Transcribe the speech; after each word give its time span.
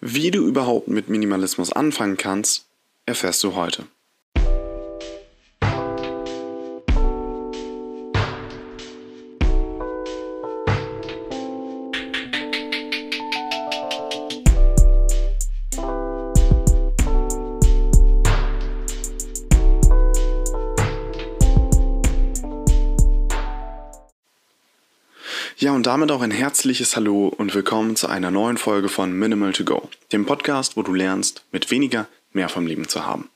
Wie 0.00 0.30
du 0.30 0.46
überhaupt 0.46 0.88
mit 0.88 1.08
Minimalismus 1.08 1.72
anfangen 1.72 2.16
kannst, 2.16 2.66
erfährst 3.06 3.42
du 3.42 3.54
heute. 3.54 3.86
Damit 25.88 26.12
auch 26.12 26.20
ein 26.20 26.30
herzliches 26.30 26.96
Hallo 26.96 27.28
und 27.28 27.54
willkommen 27.54 27.96
zu 27.96 28.08
einer 28.08 28.30
neuen 28.30 28.58
Folge 28.58 28.90
von 28.90 29.10
Minimal 29.10 29.54
to 29.54 29.64
Go, 29.64 29.88
dem 30.12 30.26
Podcast, 30.26 30.76
wo 30.76 30.82
du 30.82 30.92
lernst, 30.92 31.44
mit 31.50 31.70
weniger 31.70 32.06
mehr 32.34 32.50
vom 32.50 32.66
Leben 32.66 32.88
zu 32.88 33.06
haben. 33.06 33.30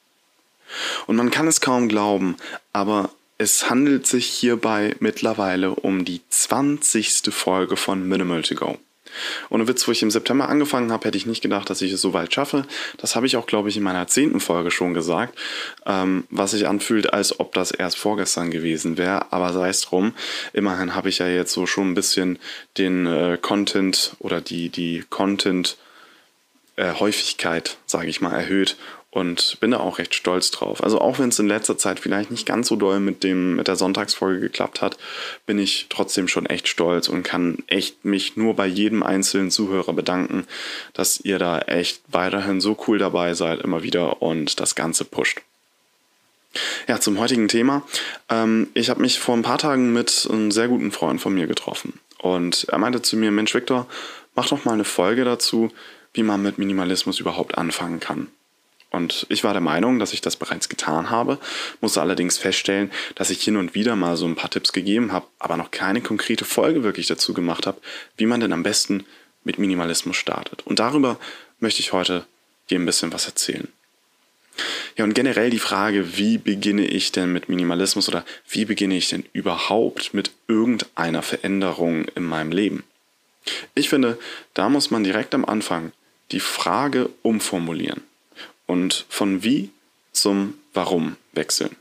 Und 1.07 1.17
man 1.17 1.31
kann 1.31 1.49
es 1.49 1.63
kaum 1.63 1.89
glauben, 1.89 2.37
aber 2.75 3.09
es 3.39 3.71
handelt 3.71 4.07
sich 4.07 4.27
hierbei 4.27 4.95
mittlerweile 5.01 5.75
um 5.75 6.05
die 6.05 6.21
20. 6.29 7.33
Folge 7.33 7.79
von 7.79 8.07
Minimal 8.07 8.43
to 8.43 8.55
Go. 8.55 8.77
Ohne 9.51 9.69
Witz, 9.69 9.87
wo 9.87 9.93
ich 9.93 10.03
im 10.03 10.11
September 10.11 10.49
angefangen 10.49 10.91
habe, 10.93 11.07
hätte 11.07 11.19
ich 11.19 11.27
nicht 11.27 11.43
gedacht, 11.43 11.69
dass 11.71 11.83
ich 11.83 11.93
es 11.93 12.01
so 12.01 12.13
weit 12.13 12.35
schaffe. 12.35 12.65
Das 12.99 13.17
habe 13.17 13.27
ich 13.27 13.37
auch, 13.37 13.47
glaube 13.47 13.69
ich, 13.69 13.77
in 13.77 13.83
meiner 13.83 14.07
zehnten 14.07 14.39
Folge 14.41 14.71
schon 14.71 14.95
gesagt, 14.95 15.39
ähm, 15.87 16.25
was 16.31 16.53
sich 16.53 16.67
anfühlt, 16.67 17.13
als 17.13 17.39
ob 17.41 17.53
das 17.55 17.71
erst 17.71 17.99
vorgestern 17.99 18.51
gewesen 18.51 18.97
wäre. 18.99 19.33
Aber 19.33 19.53
sei 19.53 19.69
es 19.69 19.83
drum, 19.83 20.15
immerhin 20.53 20.95
habe 20.95 21.09
ich 21.09 21.19
ja 21.19 21.29
jetzt 21.29 21.53
so 21.53 21.67
schon 21.67 21.91
ein 21.91 21.95
bisschen 21.95 22.39
den 22.79 23.07
äh, 23.07 23.39
Content 23.41 24.17
oder 24.19 24.41
die, 24.41 24.69
die 24.69 25.05
Content-Häufigkeit, 25.09 27.69
äh, 27.69 27.73
sage 27.87 28.09
ich 28.09 28.21
mal, 28.21 28.33
erhöht 28.33 28.77
und 29.13 29.59
bin 29.61 29.73
da 29.73 29.79
auch 29.79 29.99
recht 29.99 30.15
stolz 30.15 30.51
drauf. 30.51 30.83
Also 30.83 30.99
auch 30.99 31.19
wenn 31.19 31.29
es 31.29 31.39
in 31.39 31.47
letzter 31.47 31.77
Zeit 31.77 32.01
vielleicht 32.01 32.31
nicht 32.31 32.47
ganz 32.47 32.69
so 32.69 32.77
doll 32.77 32.99
mit 32.99 33.23
dem 33.23 33.57
mit 33.57 33.69
der 33.69 33.77
Sonntagsfolge 33.77 34.41
geklappt 34.41 34.81
hat, 34.81 34.97
bin 35.45 35.59
ich 35.59 35.87
trotzdem 35.91 36.29
schon 36.29 36.47
echt 36.47 36.67
stolz 36.67 37.09
und 37.09 37.23
kann 37.23 37.59
echt 37.67 38.07
mich 38.07 38.37
nur 38.39 38.57
bei 38.57 38.67
jedem 38.67 39.03
einzelnen 39.03 39.51
Zuhörer 39.51 39.93
bedanken, 39.93 40.47
dass 40.95 41.21
ihr 41.21 41.39
da 41.39 41.59
echt 41.61 42.01
weiterhin 42.09 42.63
so 42.63 42.77
cool 42.87 42.99
dabei 42.99 43.35
seid 43.35 43.61
immer 43.61 43.83
wieder 43.83 44.23
und 44.23 44.59
das 44.61 44.75
Ganze 44.75 45.05
pusht. 45.05 45.43
Ja, 46.89 46.99
zum 46.99 47.19
heutigen 47.19 47.49
Thema. 47.49 47.83
Ähm, 48.31 48.69
ich 48.73 48.89
habe 48.89 49.03
mich 49.03 49.21
vor 49.21 49.37
ein 49.37 49.43
paar 49.43 49.59
Tagen 49.59 49.93
mit 49.93 50.27
einem 50.31 50.51
sehr 50.51 50.69
guten 50.69 50.91
Freund 50.91 51.21
von 51.21 51.35
mir 51.35 51.47
getroffen 51.47 52.01
und 52.19 52.65
er 52.71 52.79
meinte 52.79 53.03
zu 53.03 53.19
mir, 53.19 53.31
Mensch 53.31 53.55
Viktor, 53.55 53.87
mach 54.35 54.49
doch 54.49 54.65
mal 54.65 54.73
eine 54.73 54.85
Folge 54.85 55.25
dazu, 55.25 55.71
wie 56.15 56.23
man 56.23 56.41
mit 56.41 56.57
Minimalismus 56.57 57.21
überhaupt 57.21 57.59
anfangen 57.59 58.01
kann. 58.01 58.29
Und 58.93 59.27
ich 59.31 59.43
war 59.43 59.55
der 59.55 59.63
Meinung, 59.63 59.99
dass 59.99 60.13
ich 60.13 60.21
das 60.21 60.37
bereits 60.37 60.69
getan 60.69 61.09
habe, 61.09 61.39
musste 61.81 62.03
allerdings 62.03 62.37
feststellen, 62.37 62.91
dass 63.15 63.31
ich 63.31 63.43
hin 63.43 63.57
und 63.57 63.75
wieder 63.75 63.97
mal 63.97 64.19
so 64.19 64.27
ein 64.27 64.37
paar 64.37 64.51
Tipps 64.51 64.73
gegeben 64.73 65.13
habe, 65.13 65.27
aber 65.39 65.57
noch 65.57 65.71
keine 65.71 66.03
konkrete 66.03 66.45
Folge 66.45 66.85
wirklich 66.85 67.07
dazu 67.07 67.33
gemacht 67.33 67.67
habe, 67.67 67.81
wie 68.19 68.27
man 68.27 68.41
denn 68.41 68.53
am 68.53 68.63
besten 68.63 69.05
mit 69.45 69.59
Minimalismus 69.59 70.17
startet. 70.17 70.67
Und 70.67 70.79
darüber 70.79 71.19
möchte 71.59 71.81
ich 71.81 71.95
heute 71.95 72.27
dir 72.69 72.79
ein 72.79 72.85
bisschen 72.85 73.13
was 73.15 73.27
erzählen. 73.27 73.67
Ja, 74.99 75.05
und 75.05 75.15
generell 75.15 75.49
die 75.49 75.59
Frage, 75.59 76.19
wie 76.19 76.37
beginne 76.37 76.85
ich 76.87 77.13
denn 77.13 77.33
mit 77.33 77.49
Minimalismus 77.49 78.11
oder 78.11 78.27
wie 78.47 78.67
beginne 78.67 78.99
ich 78.99 79.09
denn 79.09 79.25
überhaupt 79.33 80.13
mit 80.13 80.33
irgendeiner 80.49 81.23
Veränderung 81.23 82.05
in 82.15 82.25
meinem 82.25 82.53
Leben? 82.53 82.85
Ich 83.75 83.89
finde, 83.89 84.19
da 84.53 84.69
muss 84.69 84.91
man 84.91 85.03
direkt 85.03 85.35
am 85.35 85.47
Anfang 85.47 85.93
die 86.31 86.41
Frage 86.41 87.09
umformulieren 87.23 88.03
und 88.73 89.05
von 89.11 89.45
wie 89.45 89.71
zum 90.13 90.55
Warum 90.73 91.17
wechseln. 91.33 91.77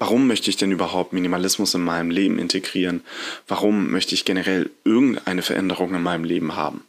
Warum 0.00 0.26
möchte 0.26 0.50
ich 0.50 0.56
denn 0.56 0.72
überhaupt 0.72 1.12
Minimalismus 1.12 1.74
in 1.74 1.82
meinem 1.82 2.10
Leben 2.10 2.40
integrieren? 2.40 3.04
Warum 3.46 3.92
möchte 3.92 4.16
ich 4.16 4.24
generell 4.24 4.68
irgendeine 4.82 5.42
Veränderung 5.42 5.94
in 5.94 6.02
meinem 6.02 6.24
Leben 6.24 6.56
haben? 6.56 6.82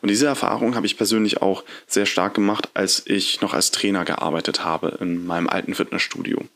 Und 0.00 0.08
diese 0.10 0.26
Erfahrung 0.26 0.74
habe 0.74 0.86
ich 0.86 0.96
persönlich 0.96 1.42
auch 1.42 1.64
sehr 1.86 2.06
stark 2.06 2.32
gemacht, 2.32 2.70
als 2.72 3.02
ich 3.04 3.42
noch 3.42 3.52
als 3.52 3.72
Trainer 3.72 4.06
gearbeitet 4.06 4.64
habe 4.64 4.96
in 5.02 5.26
meinem 5.26 5.46
alten 5.46 5.74
Fitnessstudio. 5.74 6.48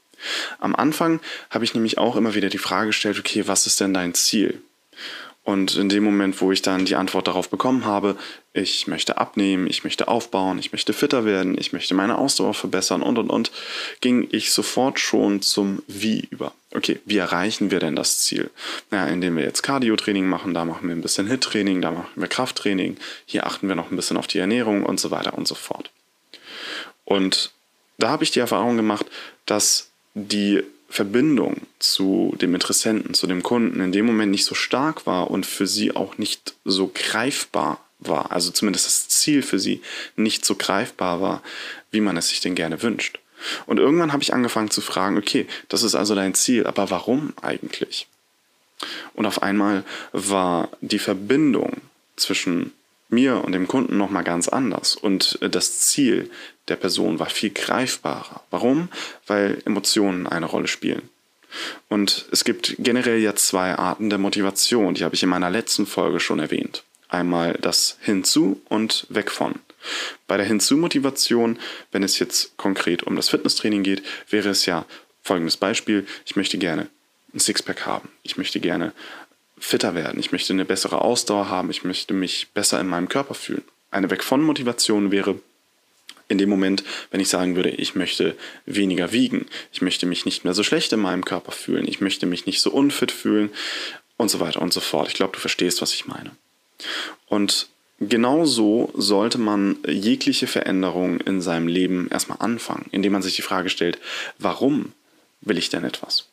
Am 0.59 0.75
Anfang 0.75 1.21
habe 1.51 1.67
ich 1.67 1.75
nämlich 1.75 1.99
auch 1.99 2.17
immer 2.17 2.35
wieder 2.35 2.49
die 2.49 2.57
Frage 2.57 2.87
gestellt, 2.87 3.19
okay, 3.19 3.47
was 3.47 3.67
ist 3.67 3.79
denn 3.79 3.93
dein 3.93 4.15
Ziel? 4.15 4.63
Und 5.45 5.75
in 5.77 5.89
dem 5.89 6.05
Moment, 6.05 6.41
wo 6.41 6.53
ich 6.53 6.63
dann 6.63 6.85
die 6.85 6.95
Antwort 6.95 7.27
darauf 7.27 7.49
bekommen 7.51 7.85
habe, 7.85 8.17
ich 8.53 8.87
möchte 8.87 9.19
abnehmen, 9.19 9.67
ich 9.67 9.83
möchte 9.83 10.07
aufbauen, 10.07 10.61
ich 10.61 10.71
möchte 10.71 10.93
fitter 10.93 11.25
werden, 11.25 11.59
ich 11.59 11.73
möchte 11.73 11.95
meine 11.95 12.17
Ausdauer 12.17 12.55
verbessern 12.55 13.03
und 13.03 13.19
und 13.19 13.29
und, 13.29 13.51
ging 14.01 14.29
ich 14.31 14.53
sofort 14.53 15.01
schon 15.01 15.43
zum 15.43 15.83
Wie 15.89 16.29
über. 16.31 16.53
Okay, 16.73 17.01
wie 17.07 17.17
erreichen 17.17 17.73
wir 17.73 17.81
denn 17.81 17.97
das 17.97 18.21
Ziel? 18.21 18.51
Naja, 18.93 19.13
indem 19.13 19.37
wir 19.37 19.43
jetzt 19.43 19.63
Cardio-Training 19.63 20.27
machen, 20.29 20.55
da 20.55 20.65
machen 20.65 20.89
wir 20.89 20.95
ein 20.95 21.03
bisschen 21.03 21.27
Hit-Training, 21.27 21.83
da 21.83 21.91
machen 21.91 22.11
wir 22.15 22.29
Krafttraining, 22.29 22.97
hier 23.27 23.45
achten 23.45 23.67
wir 23.67 23.75
noch 23.75 23.91
ein 23.91 23.97
bisschen 23.97 24.19
auf 24.19 24.29
die 24.29 24.39
Ernährung 24.39 24.87
und 24.87 25.01
so 25.01 25.11
weiter 25.11 25.37
und 25.37 25.49
so 25.49 25.57
fort. 25.57 25.91
Und 27.05 27.51
da 27.99 28.11
habe 28.11 28.23
ich 28.23 28.31
die 28.31 28.41
Erfahrung 28.41 28.77
gemacht, 28.77 29.07
dass 29.47 29.91
die 30.15 30.63
Verbindung 30.93 31.63
zu 31.79 32.37
dem 32.39 32.55
Interessenten, 32.55 33.15
zu 33.15 33.27
dem 33.27 33.43
Kunden 33.43 33.81
in 33.81 33.93
dem 33.93 34.05
Moment 34.05 34.31
nicht 34.31 34.45
so 34.45 34.55
stark 34.55 35.07
war 35.07 35.31
und 35.31 35.47
für 35.47 35.67
sie 35.67 35.97
auch 35.97 36.19
nicht 36.19 36.55
so 36.67 36.93
greifbar 36.93 37.83
war, 37.99 38.31
also 38.31 38.51
zumindest 38.51 38.85
das 38.85 39.09
Ziel 39.09 39.43
für 39.43 39.59
sie 39.59 39.81
nicht 40.17 40.45
so 40.45 40.55
greifbar 40.55 41.23
war, 41.23 41.43
wie 41.91 42.03
man 42.03 42.19
es 42.19 42.29
sich 42.29 42.41
denn 42.41 42.55
gerne 42.55 42.83
wünscht. 42.83 43.21
Und 43.65 43.79
irgendwann 43.79 44.13
habe 44.13 44.23
ich 44.23 44.35
angefangen 44.35 44.71
zu 44.71 44.83
fragen, 44.83 45.17
okay, 45.17 45.47
das 45.71 45.83
ist 45.83 45.95
also 45.95 46.15
dein 46.15 46.35
Ziel, 46.35 46.67
aber 46.67 46.91
warum 46.91 47.33
eigentlich? 47.41 48.07
Und 49.15 49.25
auf 49.25 49.43
einmal 49.43 49.85
war 50.13 50.69
die 50.83 50.99
Verbindung 50.99 51.79
zwischen 52.17 52.73
mir 53.13 53.45
und 53.45 53.53
dem 53.53 53.69
Kunden 53.69 53.97
nochmal 53.97 54.25
ganz 54.25 54.49
anders. 54.49 54.97
Und 54.97 55.39
äh, 55.43 55.51
das 55.51 55.81
Ziel 55.81 56.31
der 56.69 56.77
Person 56.77 57.19
war 57.19 57.29
viel 57.29 57.51
greifbarer. 57.51 58.43
Warum? 58.51 58.89
Weil 59.27 59.63
Emotionen 59.65 60.27
eine 60.27 60.47
Rolle 60.47 60.69
spielen. 60.69 61.09
Und 61.89 62.27
es 62.33 62.45
gibt 62.45 62.77
generell 62.79 63.19
ja 63.19 63.35
zwei 63.35 63.75
Arten 63.75 64.09
der 64.09 64.19
Motivation, 64.19 64.95
die 64.95 65.05
habe 65.05 65.15
ich 65.15 65.23
in 65.23 65.29
meiner 65.29 65.51
letzten 65.51 65.87
Folge 65.87 66.19
schon 66.19 66.39
erwähnt. 66.39 66.83
Einmal 67.09 67.59
das 67.61 67.99
Hinzu 68.01 68.63
und 68.69 69.07
Weg 69.11 69.31
von. 69.31 69.57
Bei 70.27 70.37
der 70.37 70.47
Hinzu-Motivation, 70.47 71.59
wenn 71.91 72.03
es 72.03 72.19
jetzt 72.19 72.57
konkret 72.57 73.03
um 73.03 73.17
das 73.17 73.29
Fitnesstraining 73.29 73.83
geht, 73.83 74.03
wäre 74.31 74.49
es 74.49 74.65
ja 74.65 74.87
folgendes 75.23 75.57
Beispiel. 75.57 76.07
Ich 76.25 76.37
möchte 76.37 76.57
gerne 76.57 76.89
ein 77.35 77.41
Sixpack 77.41 77.85
haben. 77.87 78.09
Ich 78.23 78.37
möchte 78.37 78.61
gerne 78.61 78.93
fitter 79.63 79.95
werden, 79.95 80.19
ich 80.19 80.33
möchte 80.33 80.53
eine 80.53 80.65
bessere 80.65 81.01
Ausdauer 81.01 81.49
haben, 81.49 81.71
ich 81.71 81.85
möchte 81.85 82.15
mich 82.15 82.49
besser 82.53 82.81
in 82.81 82.89
meinem 82.89 83.09
Körper 83.09 83.35
fühlen. 83.35 83.63
Eine 83.91 84.11
Weg 84.11 84.25
von 84.25 84.43
Motivation 84.43 85.13
wäre 85.13 85.39
in 86.29 86.39
dem 86.39 86.49
Moment, 86.49 86.83
wenn 87.11 87.21
ich 87.21 87.29
sagen 87.29 87.55
würde, 87.55 87.71
ich 87.71 87.95
möchte 87.95 88.37
weniger 88.67 89.13
wiegen, 89.13 89.47
ich 89.73 89.81
möchte 89.81 90.07
mich 90.07 90.25
nicht 90.25 90.45
mehr 90.45 90.55
so 90.55 90.65
schlecht 90.65 90.93
in 90.93 91.01
meinem 91.01 91.25
Körper 91.25 91.53
fühlen, 91.53 91.87
ich 91.87 92.01
möchte 92.01 92.27
mich 92.27 92.45
nicht 92.47 92.61
so 92.61 92.71
unfit 92.71 93.13
fühlen 93.13 93.51
und 94.17 94.31
so 94.31 94.41
weiter 94.41 94.61
und 94.61 94.73
so 94.73 94.81
fort. 94.81 95.09
Ich 95.09 95.15
glaube, 95.15 95.35
du 95.35 95.39
verstehst, 95.39 95.81
was 95.81 95.95
ich 95.95 96.07
meine. 96.07 96.33
Und 97.27 97.69
genau 98.01 98.45
so 98.45 98.91
sollte 98.95 99.39
man 99.39 99.77
jegliche 99.87 100.49
Veränderung 100.49 101.21
in 101.21 101.41
seinem 101.41 101.69
Leben 101.69 102.09
erstmal 102.11 102.39
anfangen, 102.41 102.87
indem 102.91 103.13
man 103.13 103.23
sich 103.23 103.37
die 103.37 103.43
Frage 103.43 103.69
stellt, 103.69 103.99
warum 104.39 104.93
will 105.41 105.59
ich 105.59 105.69
denn 105.69 105.85
etwas? 105.85 106.32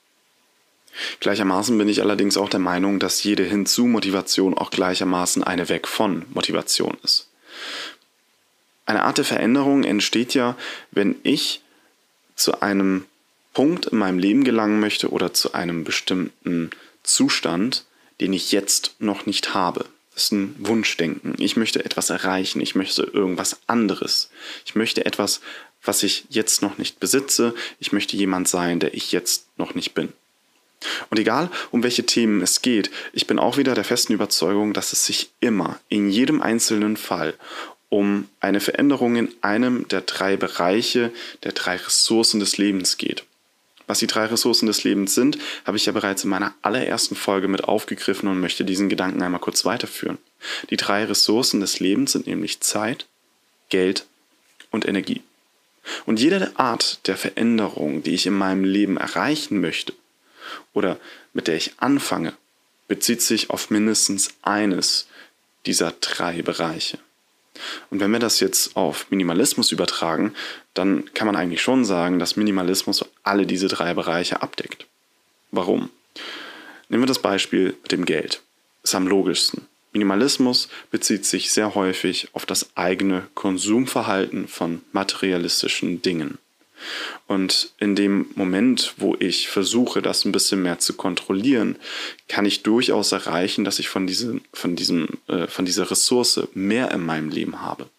Gleichermaßen 1.20 1.78
bin 1.78 1.90
ich 1.90 2.02
allerdings 2.02 2.38
auch 2.38 2.50
der 2.50 2.60
Meinung, 2.60 3.00
dass 3.00 3.24
jede 3.24 3.44
Hinzu-Motivation 3.44 4.58
auch 4.58 4.72
gleichermaßen 4.72 5.44
eine 5.44 5.70
Weg 5.70 5.88
von 5.88 6.26
Motivation 6.34 6.98
ist. 7.04 7.30
Eine 8.86 9.04
Art 9.04 9.18
der 9.18 9.26
Veränderung 9.26 9.84
entsteht 9.84 10.34
ja, 10.34 10.56
wenn 10.92 11.16
ich 11.24 11.62
zu 12.36 12.62
einem 12.62 13.06
Punkt 13.54 13.88
in 13.88 13.98
meinem 13.98 14.20
Leben 14.20 14.44
gelangen 14.44 14.80
möchte 14.80 15.12
oder 15.12 15.34
zu 15.34 15.54
einem 15.54 15.84
bestimmten 15.84 16.72
Zustand, 17.04 17.86
den 18.20 18.34
ich 18.34 18.52
jetzt 18.52 18.96
noch 19.00 19.26
nicht 19.26 19.54
habe. 19.54 19.86
Das 20.14 20.26
ist 20.26 20.32
ein 20.34 20.56
Wunschdenken. 20.60 21.36
Ich 21.38 21.56
möchte 21.56 21.86
etwas 21.86 22.10
erreichen. 22.10 22.62
Ich 22.62 22.76
möchte 22.76 23.04
irgendwas 23.04 23.60
anderes. 23.68 24.30
Ich 24.66 24.76
möchte 24.76 25.06
etwas, 25.06 25.40
was 25.84 26.04
ich 26.04 26.26
jetzt 26.30 26.62
noch 26.62 26.78
nicht 26.78 27.00
besitze. 27.00 27.54
Ich 27.80 27.92
möchte 27.92 28.18
jemand 28.18 28.48
sein, 28.48 28.80
der 28.80 28.94
ich 28.94 29.12
jetzt 29.12 29.48
noch 29.58 29.76
nicht 29.76 29.94
bin. 29.94 30.12
Und 31.10 31.20
egal, 31.20 31.50
um 31.72 31.84
welche 31.84 32.06
Themen 32.06 32.42
es 32.42 32.62
geht, 32.62 32.90
ich 33.14 33.28
bin 33.28 33.40
auch 33.40 33.58
wieder 33.58 33.76
der 33.76 33.84
festen 33.84 34.14
Überzeugung, 34.14 34.74
dass 34.74 34.94
es 34.94 35.06
sich 35.06 35.30
immer, 35.40 35.80
in 35.90 36.10
jedem 36.10 36.42
einzelnen 36.42 36.98
Fall, 36.98 37.34
um 37.90 38.30
eine 38.40 38.60
Veränderung 38.60 39.16
in 39.16 39.34
einem 39.42 39.88
der 39.88 40.02
drei 40.02 40.38
Bereiche, 40.38 41.12
der 41.44 41.54
drei 41.54 41.76
Ressourcen 41.76 42.40
des 42.40 42.58
Lebens 42.58 42.98
geht. 42.98 43.26
Was 43.88 44.00
die 44.00 44.08
drei 44.08 44.26
Ressourcen 44.26 44.68
des 44.68 44.84
Lebens 44.84 45.16
sind, 45.16 45.40
habe 45.66 45.76
ich 45.76 45.88
ja 45.88 45.92
bereits 45.92 46.24
in 46.24 46.30
meiner 46.30 46.54
allerersten 46.62 47.16
Folge 47.16 47.48
mit 47.48 47.64
aufgegriffen 47.64 48.30
und 48.30 48.40
möchte 48.40 48.64
diesen 48.64 48.88
Gedanken 48.88 49.24
einmal 49.24 49.42
kurz 49.42 49.66
weiterführen. 49.66 50.20
Die 50.70 50.78
drei 50.78 51.06
Ressourcen 51.06 51.60
des 51.60 51.80
Lebens 51.80 52.12
sind 52.12 52.28
nämlich 52.28 52.60
Zeit, 52.60 53.08
Geld 53.70 54.06
und 54.70 54.88
Energie. 54.88 55.24
Und 56.06 56.20
jede 56.20 56.52
Art 56.56 57.08
der 57.08 57.18
Veränderung, 57.18 58.04
die 58.04 58.14
ich 58.14 58.28
in 58.28 58.36
meinem 58.36 58.64
Leben 58.64 58.98
erreichen 58.98 59.60
möchte 59.60 59.94
oder 60.74 61.00
mit 61.34 61.48
der 61.48 61.56
ich 61.56 61.74
anfange, 61.78 62.34
bezieht 62.88 63.22
sich 63.22 63.50
auf 63.50 63.70
mindestens 63.70 64.34
eines 64.42 65.08
dieser 65.66 65.92
drei 66.00 66.42
Bereiche. 66.42 66.98
Und 67.90 68.00
wenn 68.00 68.12
wir 68.12 68.20
das 68.20 68.40
jetzt 68.40 68.76
auf 68.76 69.10
Minimalismus 69.10 69.72
übertragen, 69.72 70.34
dann 70.74 71.14
kann 71.14 71.28
man 71.28 71.36
eigentlich 71.36 71.62
schon 71.62 71.84
sagen, 71.84 72.20
dass 72.20 72.38
Minimalismus 72.38 73.06
alle 73.24 73.46
diese 73.46 73.68
drei 73.68 73.94
Bereiche 73.94 74.42
abdeckt. 74.42 74.86
Warum? 75.52 75.90
Nehmen 76.90 77.04
wir 77.04 77.08
das 77.08 77.22
Beispiel 77.22 77.76
mit 77.82 77.92
dem 77.92 78.06
Geld. 78.06 78.42
Ist 78.84 78.96
am 78.96 79.08
logischsten. 79.08 79.68
Minimalismus 79.92 80.70
bezieht 80.92 81.26
sich 81.26 81.52
sehr 81.52 81.76
häufig 81.76 82.30
auf 82.34 82.46
das 82.46 82.76
eigene 82.76 83.28
Konsumverhalten 83.34 84.48
von 84.48 84.82
materialistischen 84.92 86.02
Dingen. 86.02 86.38
Und 87.28 87.72
in 87.80 87.96
dem 87.96 88.28
Moment, 88.36 88.96
wo 88.98 89.16
ich 89.20 89.50
versuche, 89.50 90.02
das 90.02 90.26
ein 90.26 90.32
bisschen 90.32 90.62
mehr 90.62 90.80
zu 90.80 90.94
kontrollieren, 90.94 91.78
kann 92.28 92.46
ich 92.46 92.64
durchaus 92.64 93.12
erreichen, 93.12 93.66
dass 93.66 93.80
ich 93.80 93.90
von, 93.90 94.08
diesem, 94.08 94.42
von, 94.54 94.76
diesem, 94.76 95.08
äh, 95.28 95.48
von 95.48 95.66
dieser 95.66 95.90
Ressource 95.92 96.42
mehr 96.54 96.92
in 96.92 97.06
meinem 97.06 97.30
Leben 97.30 97.62
habe. 97.62 97.90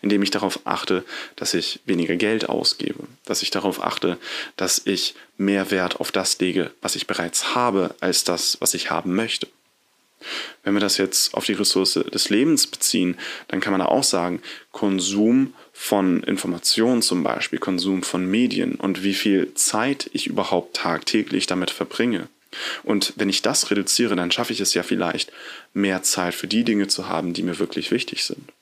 Indem 0.00 0.22
ich 0.22 0.30
darauf 0.30 0.60
achte, 0.64 1.04
dass 1.34 1.52
ich 1.52 1.80
weniger 1.84 2.16
Geld 2.16 2.48
ausgebe, 2.48 3.04
dass 3.24 3.42
ich 3.42 3.50
darauf 3.50 3.82
achte, 3.82 4.16
dass 4.56 4.80
ich 4.84 5.14
mehr 5.36 5.70
Wert 5.70 6.00
auf 6.00 6.12
das 6.12 6.38
lege, 6.38 6.70
was 6.80 6.96
ich 6.96 7.06
bereits 7.06 7.54
habe, 7.54 7.94
als 8.00 8.24
das, 8.24 8.58
was 8.60 8.74
ich 8.74 8.90
haben 8.90 9.14
möchte. 9.14 9.48
Wenn 10.62 10.74
wir 10.74 10.80
das 10.80 10.96
jetzt 10.96 11.34
auf 11.34 11.44
die 11.44 11.52
Ressource 11.52 11.94
des 11.94 12.30
Lebens 12.30 12.66
beziehen, 12.66 13.18
dann 13.48 13.60
kann 13.60 13.72
man 13.72 13.80
da 13.80 13.86
auch 13.86 14.04
sagen, 14.04 14.40
Konsum 14.72 15.54
von 15.78 16.22
Informationen 16.22 17.02
zum 17.02 17.22
Beispiel, 17.22 17.58
Konsum 17.58 18.02
von 18.02 18.26
Medien 18.26 18.76
und 18.76 19.02
wie 19.02 19.14
viel 19.14 19.52
Zeit 19.54 20.08
ich 20.14 20.26
überhaupt 20.26 20.76
tagtäglich 20.76 21.46
damit 21.46 21.70
verbringe. 21.70 22.28
Und 22.82 23.12
wenn 23.16 23.28
ich 23.28 23.42
das 23.42 23.70
reduziere, 23.70 24.16
dann 24.16 24.32
schaffe 24.32 24.54
ich 24.54 24.60
es 24.60 24.72
ja 24.72 24.82
vielleicht, 24.82 25.30
mehr 25.74 26.02
Zeit 26.02 26.34
für 26.34 26.46
die 26.46 26.64
Dinge 26.64 26.88
zu 26.88 27.08
haben, 27.08 27.34
die 27.34 27.42
mir 27.42 27.58
wirklich 27.58 27.90
wichtig 27.90 28.24
sind. 28.24 28.52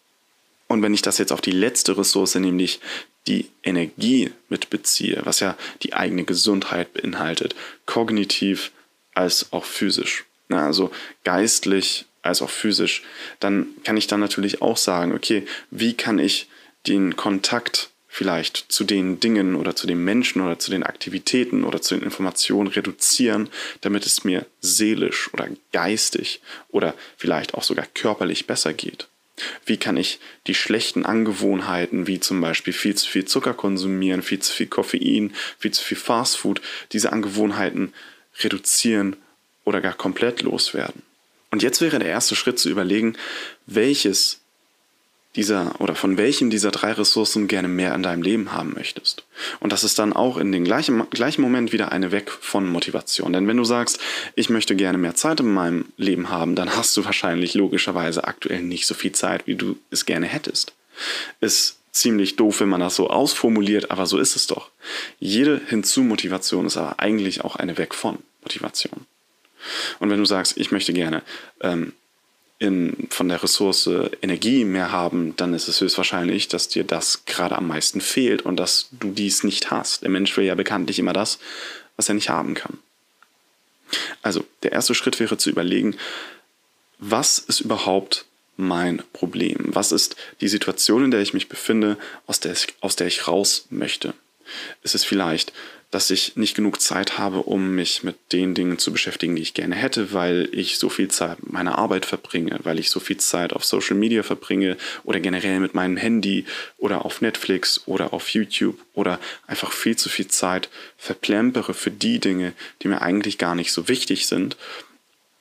Und 0.67 0.83
wenn 0.83 0.93
ich 0.93 1.03
das 1.03 1.19
jetzt 1.19 1.33
auf 1.33 1.41
die 1.41 1.53
letzte 1.53 1.97
Ressource, 1.97 2.35
nämlich 2.35 2.81
die 3.29 3.49
Energie 3.63 4.33
mitbeziehe, 4.49 5.21
was 5.25 5.41
ja 5.41 5.57
die 5.83 5.95
eigene 5.95 6.25
Gesundheit 6.25 6.93
beinhaltet, 6.95 7.55
kognitiv 7.87 8.73
als 9.15 9.53
auch 9.53 9.65
physisch, 9.65 10.25
also 10.49 10.91
geistlich 11.23 12.07
als 12.23 12.43
auch 12.43 12.51
physisch, 12.51 13.03
dann 13.39 13.69
kann 13.85 13.97
ich 13.97 14.09
dann 14.09 14.21
natürlich 14.21 14.63
auch 14.63 14.77
sagen, 14.77 15.15
okay, 15.15 15.47
wie 15.71 15.95
kann 15.95 16.19
ich 16.19 16.49
den 16.87 17.17
Kontakt 17.17 17.91
vielleicht 18.15 18.67
zu 18.69 18.85
den 18.85 19.19
Dingen 19.19 19.57
oder 19.57 19.75
zu 19.75 19.89
den 19.89 20.05
Menschen 20.05 20.41
oder 20.41 20.59
zu 20.59 20.71
den 20.71 20.85
Aktivitäten 20.85 21.65
oder 21.65 21.83
zu 21.83 21.97
den 21.97 22.05
Informationen 22.05 22.69
reduzieren, 22.69 23.49
damit 23.81 24.07
es 24.07 24.23
mir 24.23 24.47
seelisch 24.61 25.35
oder 25.35 25.49
geistig 25.73 26.41
oder 26.69 26.95
vielleicht 27.17 27.55
auch 27.55 27.65
sogar 27.65 27.87
körperlich 27.93 28.47
besser 28.47 28.73
geht. 28.73 29.09
Wie 29.67 29.79
kann 29.79 29.97
ich 29.97 30.21
die 30.47 30.55
schlechten 30.55 31.05
Angewohnheiten, 31.05 32.07
wie 32.07 32.21
zum 32.21 32.41
Beispiel 32.41 32.73
viel 32.73 32.95
zu 32.95 33.09
viel 33.09 33.25
Zucker 33.25 33.53
konsumieren, 33.53 34.23
viel 34.23 34.39
zu 34.39 34.53
viel 34.53 34.69
Koffein, 34.69 35.35
viel 35.59 35.73
zu 35.73 35.83
viel 35.83 35.97
Fastfood, 35.97 36.63
diese 36.93 37.13
Angewohnheiten 37.13 37.93
reduzieren 38.45 39.17
oder 39.65 39.81
gar 39.81 39.95
komplett 39.95 40.43
loswerden? 40.43 41.03
Und 41.51 41.65
jetzt 41.65 41.81
wäre 41.81 41.99
der 41.99 42.09
erste 42.09 42.37
Schritt 42.37 42.61
zu 42.61 42.71
überlegen, 42.71 43.17
welches 43.67 44.41
dieser 45.37 45.81
oder 45.81 45.95
von 45.95 46.17
welchem 46.17 46.51
dieser 46.51 46.71
drei 46.71 46.93
Ressourcen 46.93 47.49
gerne 47.49 47.69
mehr 47.69 47.95
in 47.95 48.03
deinem 48.03 48.23
Leben 48.23 48.53
haben 48.53 48.73
möchtest. 48.75 49.25
Und 49.61 49.73
das 49.73 49.85
ist 49.85 49.99
dann 49.99 50.13
auch 50.13 50.37
in 50.37 50.53
dem 50.53 50.65
gleichen, 50.65 51.09
gleichen 51.11 51.43
Moment 51.43 51.73
wieder 51.73 51.93
eine 51.93 52.13
Weg 52.13 52.31
von 52.31 52.67
Motivation. 52.67 53.33
Denn 53.33 53.49
wenn 53.49 53.57
du 53.57 53.65
sagst, 53.65 53.99
ich 54.37 54.51
möchte 54.51 54.77
gerne 54.77 54.99
mehr 54.99 55.15
Zeit 55.15 55.41
in 55.41 55.53
meinem 55.53 55.87
Leben 55.97 56.31
haben, 56.31 56.55
dann 56.55 56.77
hast 56.77 56.97
du 56.97 57.05
wahrscheinlich 57.05 57.55
logischerweise 57.55 58.25
aktuell 58.25 58.63
nicht 58.63 58.87
so 58.87 58.95
viel 58.95 59.13
Zeit, 59.13 59.47
wie 59.47 59.57
du 59.57 59.77
es 59.91 60.07
gerne 60.07 60.27
hättest. 60.27 60.73
Ist 61.41 61.79
ziemlich 61.91 62.37
doof, 62.37 62.61
wenn 62.61 62.69
man 62.69 62.81
das 62.81 62.97
so 62.97 63.09
ausformuliert, 63.09 63.91
aber 63.91 64.07
so 64.07 64.19
ist 64.19 64.37
es 64.37 64.47
doch. 64.47 64.71
Jede 65.19 65.61
Hinzu-Motivation 65.67 66.67
ist 66.67 66.77
aber 66.77 67.01
eigentlich 67.01 67.43
auch 67.43 67.57
eine 67.57 67.79
Weg 67.79 67.95
von 67.95 68.19
Motivation. 68.43 69.07
Und 69.99 70.11
wenn 70.11 70.19
du 70.19 70.25
sagst, 70.25 70.57
ich 70.57 70.71
möchte 70.71 70.93
gerne 70.93 71.23
ähm, 71.61 71.95
in, 72.59 73.09
von 73.11 73.29
der 73.29 73.43
Ressource 73.43 73.91
Energie 74.23 74.65
mehr 74.65 74.93
haben, 74.93 75.35
dann 75.37 75.55
ist 75.55 75.69
es 75.69 75.81
höchstwahrscheinlich, 75.81 76.49
dass 76.49 76.69
dir 76.69 76.85
das 76.85 77.25
gerade 77.27 77.57
am 77.57 77.67
meisten 77.67 78.01
fehlt 78.01 78.43
und 78.43 78.57
dass 78.57 78.89
du 78.93 79.11
dies 79.11 79.45
nicht 79.45 79.71
hast. 79.71 80.03
Der 80.03 80.11
Mensch 80.11 80.37
will 80.37 80.45
ja 80.45 80.55
bekanntlich 80.55 80.99
immer 80.99 81.13
das, 81.13 81.39
was 81.97 82.09
er 82.09 82.15
nicht 82.15 82.31
haben 82.31 82.55
kann. 82.55 82.79
Also, 84.23 84.45
der 84.63 84.73
erste 84.73 84.95
Schritt 84.95 85.21
wäre 85.21 85.37
zu 85.37 85.51
überlegen, 85.51 85.97
was 86.99 87.39
ist 87.39 87.61
überhaupt 87.61 88.25
mein 88.57 89.03
Problem? 89.13 89.59
Was 89.67 89.93
ist 89.93 90.17
die 90.41 90.49
Situation, 90.49 91.05
in 91.05 91.11
der 91.11 91.21
ich 91.21 91.35
mich 91.35 91.49
befinde, 91.49 91.99
aus 92.27 92.41
der 92.41 92.53
ich, 92.53 92.69
aus 92.81 92.97
der 92.97 93.09
ich 93.09 93.29
raus 93.29 93.67
möchte? 93.71 94.15
Ist 94.83 94.95
es 94.95 95.05
vielleicht 95.05 95.53
dass 95.95 96.11
ich 96.11 96.35
nicht 96.35 96.57
genug 96.57 96.81
Zeit 96.81 97.19
habe, 97.19 97.45
um 97.45 97.77
mich 97.77 98.03
mit 98.03 98.17
den 98.33 98.57
Dingen 98.57 98.79
zu 98.81 98.91
beschäftigen, 98.91 99.37
die 99.37 99.43
ich 99.43 99.55
gerne 99.55 99.77
hätte, 99.77 100.13
weil 100.13 100.49
ich 100.51 100.79
so 100.79 100.89
viel 100.89 101.07
Zeit 101.07 101.41
mit 101.41 101.53
meiner 101.53 101.79
Arbeit 101.79 102.05
verbringe, 102.05 102.59
weil 102.65 102.81
ich 102.81 102.91
so 102.91 102.99
viel 102.99 103.19
Zeit 103.19 103.53
auf 103.53 103.65
Social 103.65 103.97
Media 103.97 104.25
verbringe 104.25 104.77
oder 105.05 105.21
generell 105.21 105.61
mit 105.61 105.75
meinem 105.75 105.97
Handy 105.97 106.47
oder 106.79 107.05
auf 107.05 107.21
Netflix 107.21 107.83
oder 107.87 108.13
auf 108.13 108.31
YouTube 108.31 108.77
oder 108.93 109.21
einfach 109.47 109.71
viel 109.71 109.95
zu 109.95 110.09
viel 110.09 110.27
Zeit 110.27 110.69
verplempere 110.99 111.75
für 111.75 111.93
die 111.93 112.19
Dinge, 112.19 112.55
die 112.83 112.89
mir 112.89 113.01
eigentlich 113.01 113.39
gar 113.39 113.55
nicht 113.55 113.71
so 113.71 113.87
wichtig 113.87 114.27
sind 114.27 114.57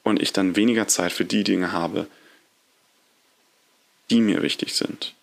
und 0.03 0.21
ich 0.21 0.33
dann 0.33 0.55
weniger 0.55 0.87
Zeit 0.87 1.13
für 1.13 1.25
die 1.25 1.43
Dinge 1.43 1.71
habe, 1.71 2.05
die 4.11 4.21
mir 4.21 4.43
wichtig 4.43 4.75
sind. 4.75 5.15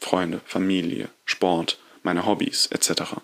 Freunde, 0.00 0.40
Familie, 0.44 1.08
Sport, 1.24 1.78
meine 2.02 2.26
Hobbys 2.26 2.66
etc. 2.66 3.20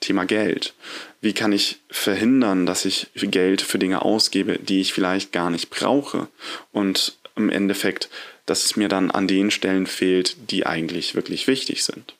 Thema 0.00 0.24
Geld. 0.24 0.74
Wie 1.20 1.34
kann 1.34 1.52
ich 1.52 1.78
verhindern, 1.90 2.66
dass 2.66 2.84
ich 2.84 3.08
Geld 3.14 3.62
für 3.62 3.78
Dinge 3.78 4.02
ausgebe, 4.02 4.58
die 4.58 4.80
ich 4.80 4.92
vielleicht 4.92 5.32
gar 5.32 5.50
nicht 5.50 5.70
brauche 5.70 6.28
und 6.72 7.16
im 7.36 7.50
Endeffekt, 7.50 8.08
dass 8.46 8.64
es 8.64 8.76
mir 8.76 8.88
dann 8.88 9.10
an 9.10 9.28
den 9.28 9.50
Stellen 9.50 9.86
fehlt, 9.86 10.36
die 10.50 10.66
eigentlich 10.66 11.14
wirklich 11.14 11.46
wichtig 11.46 11.84
sind. 11.84 12.14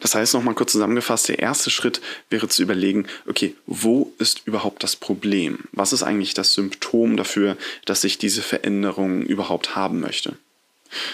Das 0.00 0.14
heißt, 0.14 0.34
nochmal 0.34 0.54
kurz 0.54 0.72
zusammengefasst, 0.72 1.28
der 1.28 1.40
erste 1.40 1.70
Schritt 1.70 2.00
wäre 2.30 2.48
zu 2.48 2.62
überlegen, 2.62 3.06
okay, 3.26 3.56
wo 3.66 4.12
ist 4.18 4.42
überhaupt 4.44 4.82
das 4.82 4.94
Problem? 4.94 5.64
Was 5.72 5.92
ist 5.92 6.02
eigentlich 6.02 6.34
das 6.34 6.54
Symptom 6.54 7.16
dafür, 7.16 7.56
dass 7.84 8.04
ich 8.04 8.18
diese 8.18 8.42
Veränderung 8.42 9.22
überhaupt 9.22 9.74
haben 9.74 10.00
möchte? 10.00 10.36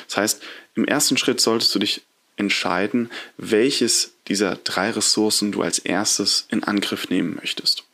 Das 0.09 0.19
heißt, 0.19 0.43
im 0.75 0.85
ersten 0.85 1.17
Schritt 1.17 1.41
solltest 1.41 1.75
du 1.75 1.79
dich 1.79 2.03
entscheiden, 2.41 3.11
welches 3.37 4.13
dieser 4.27 4.57
drei 4.57 4.91
Ressourcen 4.91 5.53
du 5.53 5.63
als 5.63 5.79
erstes 5.79 6.47
in 6.49 6.65
Angriff 6.65 7.09
nehmen 7.11 7.37
möchtest. 7.37 7.85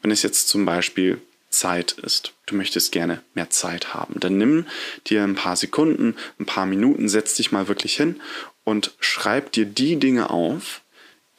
Wenn 0.00 0.10
es 0.10 0.22
jetzt 0.22 0.48
zum 0.48 0.64
Beispiel 0.64 1.20
Zeit 1.50 1.92
ist, 1.92 2.32
du 2.46 2.54
möchtest 2.54 2.92
gerne 2.92 3.22
mehr 3.34 3.50
Zeit 3.50 3.94
haben, 3.94 4.20
dann 4.20 4.38
nimm 4.38 4.66
dir 5.06 5.24
ein 5.24 5.34
paar 5.34 5.56
Sekunden, 5.56 6.16
ein 6.38 6.46
paar 6.46 6.66
Minuten, 6.66 7.08
setz 7.08 7.34
dich 7.34 7.52
mal 7.52 7.68
wirklich 7.68 7.96
hin 7.96 8.20
und 8.64 8.94
schreib 9.00 9.52
dir 9.52 9.66
die 9.66 9.96
Dinge 9.96 10.30
auf, 10.30 10.82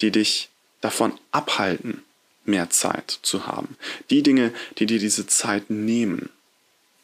die 0.01 0.11
dich 0.11 0.49
davon 0.81 1.13
abhalten, 1.31 2.03
mehr 2.45 2.69
Zeit 2.69 3.19
zu 3.21 3.47
haben. 3.47 3.77
Die 4.09 4.23
Dinge, 4.23 4.53
die 4.77 4.85
dir 4.85 4.99
diese 4.99 5.27
Zeit 5.27 5.69
nehmen. 5.69 6.29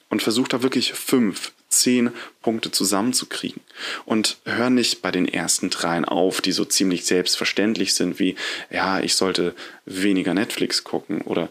Und 0.10 0.24
versuch 0.24 0.48
da 0.48 0.64
wirklich 0.64 0.94
fünf, 0.94 1.52
zehn 1.76 2.12
Punkte 2.42 2.72
zusammenzukriegen. 2.72 3.62
Und 4.06 4.38
hör 4.46 4.70
nicht 4.70 5.02
bei 5.02 5.12
den 5.12 5.28
ersten 5.28 5.70
dreien 5.70 6.06
auf, 6.06 6.42
die 6.42 6.52
so 6.52 6.66
ziemlich 6.66 7.06
selbstverständlich 7.06 7.94
sind, 7.94 8.20
wie, 8.20 8.36
ja, 8.70 9.00
ich 9.00 9.16
sollte 9.16 9.56
weniger 9.86 10.34
Netflix 10.34 10.84
gucken 10.84 11.22
oder 11.22 11.50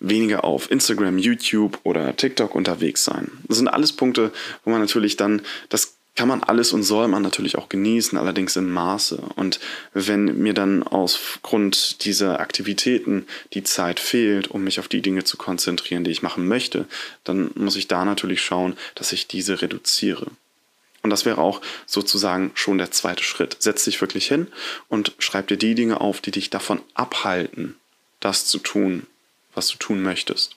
weniger 0.00 0.44
auf 0.44 0.70
Instagram, 0.70 1.18
YouTube 1.18 1.78
oder 1.82 2.16
TikTok 2.16 2.54
unterwegs 2.54 3.04
sein. 3.04 3.30
Das 3.48 3.58
sind 3.58 3.68
alles 3.68 3.92
Punkte, 3.92 4.32
wo 4.64 4.70
man 4.70 4.80
natürlich 4.80 5.16
dann 5.16 5.42
das 5.68 5.93
kann 6.16 6.28
man 6.28 6.44
alles 6.44 6.72
und 6.72 6.84
soll 6.84 7.08
man 7.08 7.22
natürlich 7.22 7.58
auch 7.58 7.68
genießen, 7.68 8.16
allerdings 8.16 8.54
im 8.56 8.70
Maße. 8.72 9.20
Und 9.34 9.58
wenn 9.92 10.38
mir 10.38 10.54
dann 10.54 10.84
aufgrund 10.84 12.04
dieser 12.04 12.38
Aktivitäten 12.38 13.26
die 13.52 13.64
Zeit 13.64 13.98
fehlt, 13.98 14.48
um 14.48 14.62
mich 14.62 14.78
auf 14.78 14.86
die 14.86 15.02
Dinge 15.02 15.24
zu 15.24 15.36
konzentrieren, 15.36 16.04
die 16.04 16.12
ich 16.12 16.22
machen 16.22 16.46
möchte, 16.46 16.86
dann 17.24 17.50
muss 17.56 17.76
ich 17.76 17.88
da 17.88 18.04
natürlich 18.04 18.42
schauen, 18.42 18.76
dass 18.94 19.12
ich 19.12 19.26
diese 19.26 19.60
reduziere. 19.60 20.28
Und 21.02 21.10
das 21.10 21.26
wäre 21.26 21.38
auch 21.38 21.60
sozusagen 21.84 22.52
schon 22.54 22.78
der 22.78 22.90
zweite 22.90 23.24
Schritt. 23.24 23.56
Setz 23.58 23.84
dich 23.84 24.00
wirklich 24.00 24.28
hin 24.28 24.46
und 24.88 25.12
schreib 25.18 25.48
dir 25.48 25.58
die 25.58 25.74
Dinge 25.74 26.00
auf, 26.00 26.20
die 26.20 26.30
dich 26.30 26.48
davon 26.48 26.80
abhalten, 26.94 27.76
das 28.20 28.46
zu 28.46 28.58
tun, 28.58 29.06
was 29.54 29.68
du 29.68 29.76
tun 29.76 30.02
möchtest. 30.02 30.56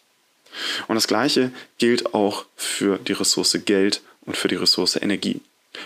Und 0.87 0.95
das 0.95 1.07
gleiche 1.07 1.51
gilt 1.79 2.13
auch 2.13 2.45
für 2.55 2.97
die 2.97 3.13
Ressource 3.13 3.57
Geld 3.65 4.01
und 4.21 4.37
für 4.37 4.47
die 4.47 4.55
Ressource 4.55 4.95
Energie. 4.95 5.41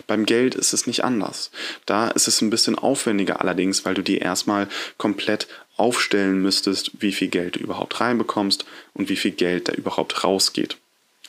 Beim 0.07 0.25
Geld 0.25 0.55
ist 0.55 0.73
es 0.73 0.87
nicht 0.87 1.03
anders. 1.03 1.51
Da 1.85 2.09
ist 2.09 2.27
es 2.27 2.41
ein 2.41 2.49
bisschen 2.49 2.77
aufwendiger 2.77 3.41
allerdings, 3.41 3.85
weil 3.85 3.93
du 3.93 4.01
dir 4.01 4.21
erstmal 4.21 4.67
komplett 4.97 5.47
aufstellen 5.77 6.41
müsstest, 6.41 6.91
wie 7.01 7.11
viel 7.11 7.29
Geld 7.29 7.55
du 7.55 7.59
überhaupt 7.59 7.99
reinbekommst 7.99 8.65
und 8.93 9.09
wie 9.09 9.15
viel 9.15 9.31
Geld 9.31 9.67
da 9.67 9.73
überhaupt 9.73 10.23
rausgeht. 10.23 10.77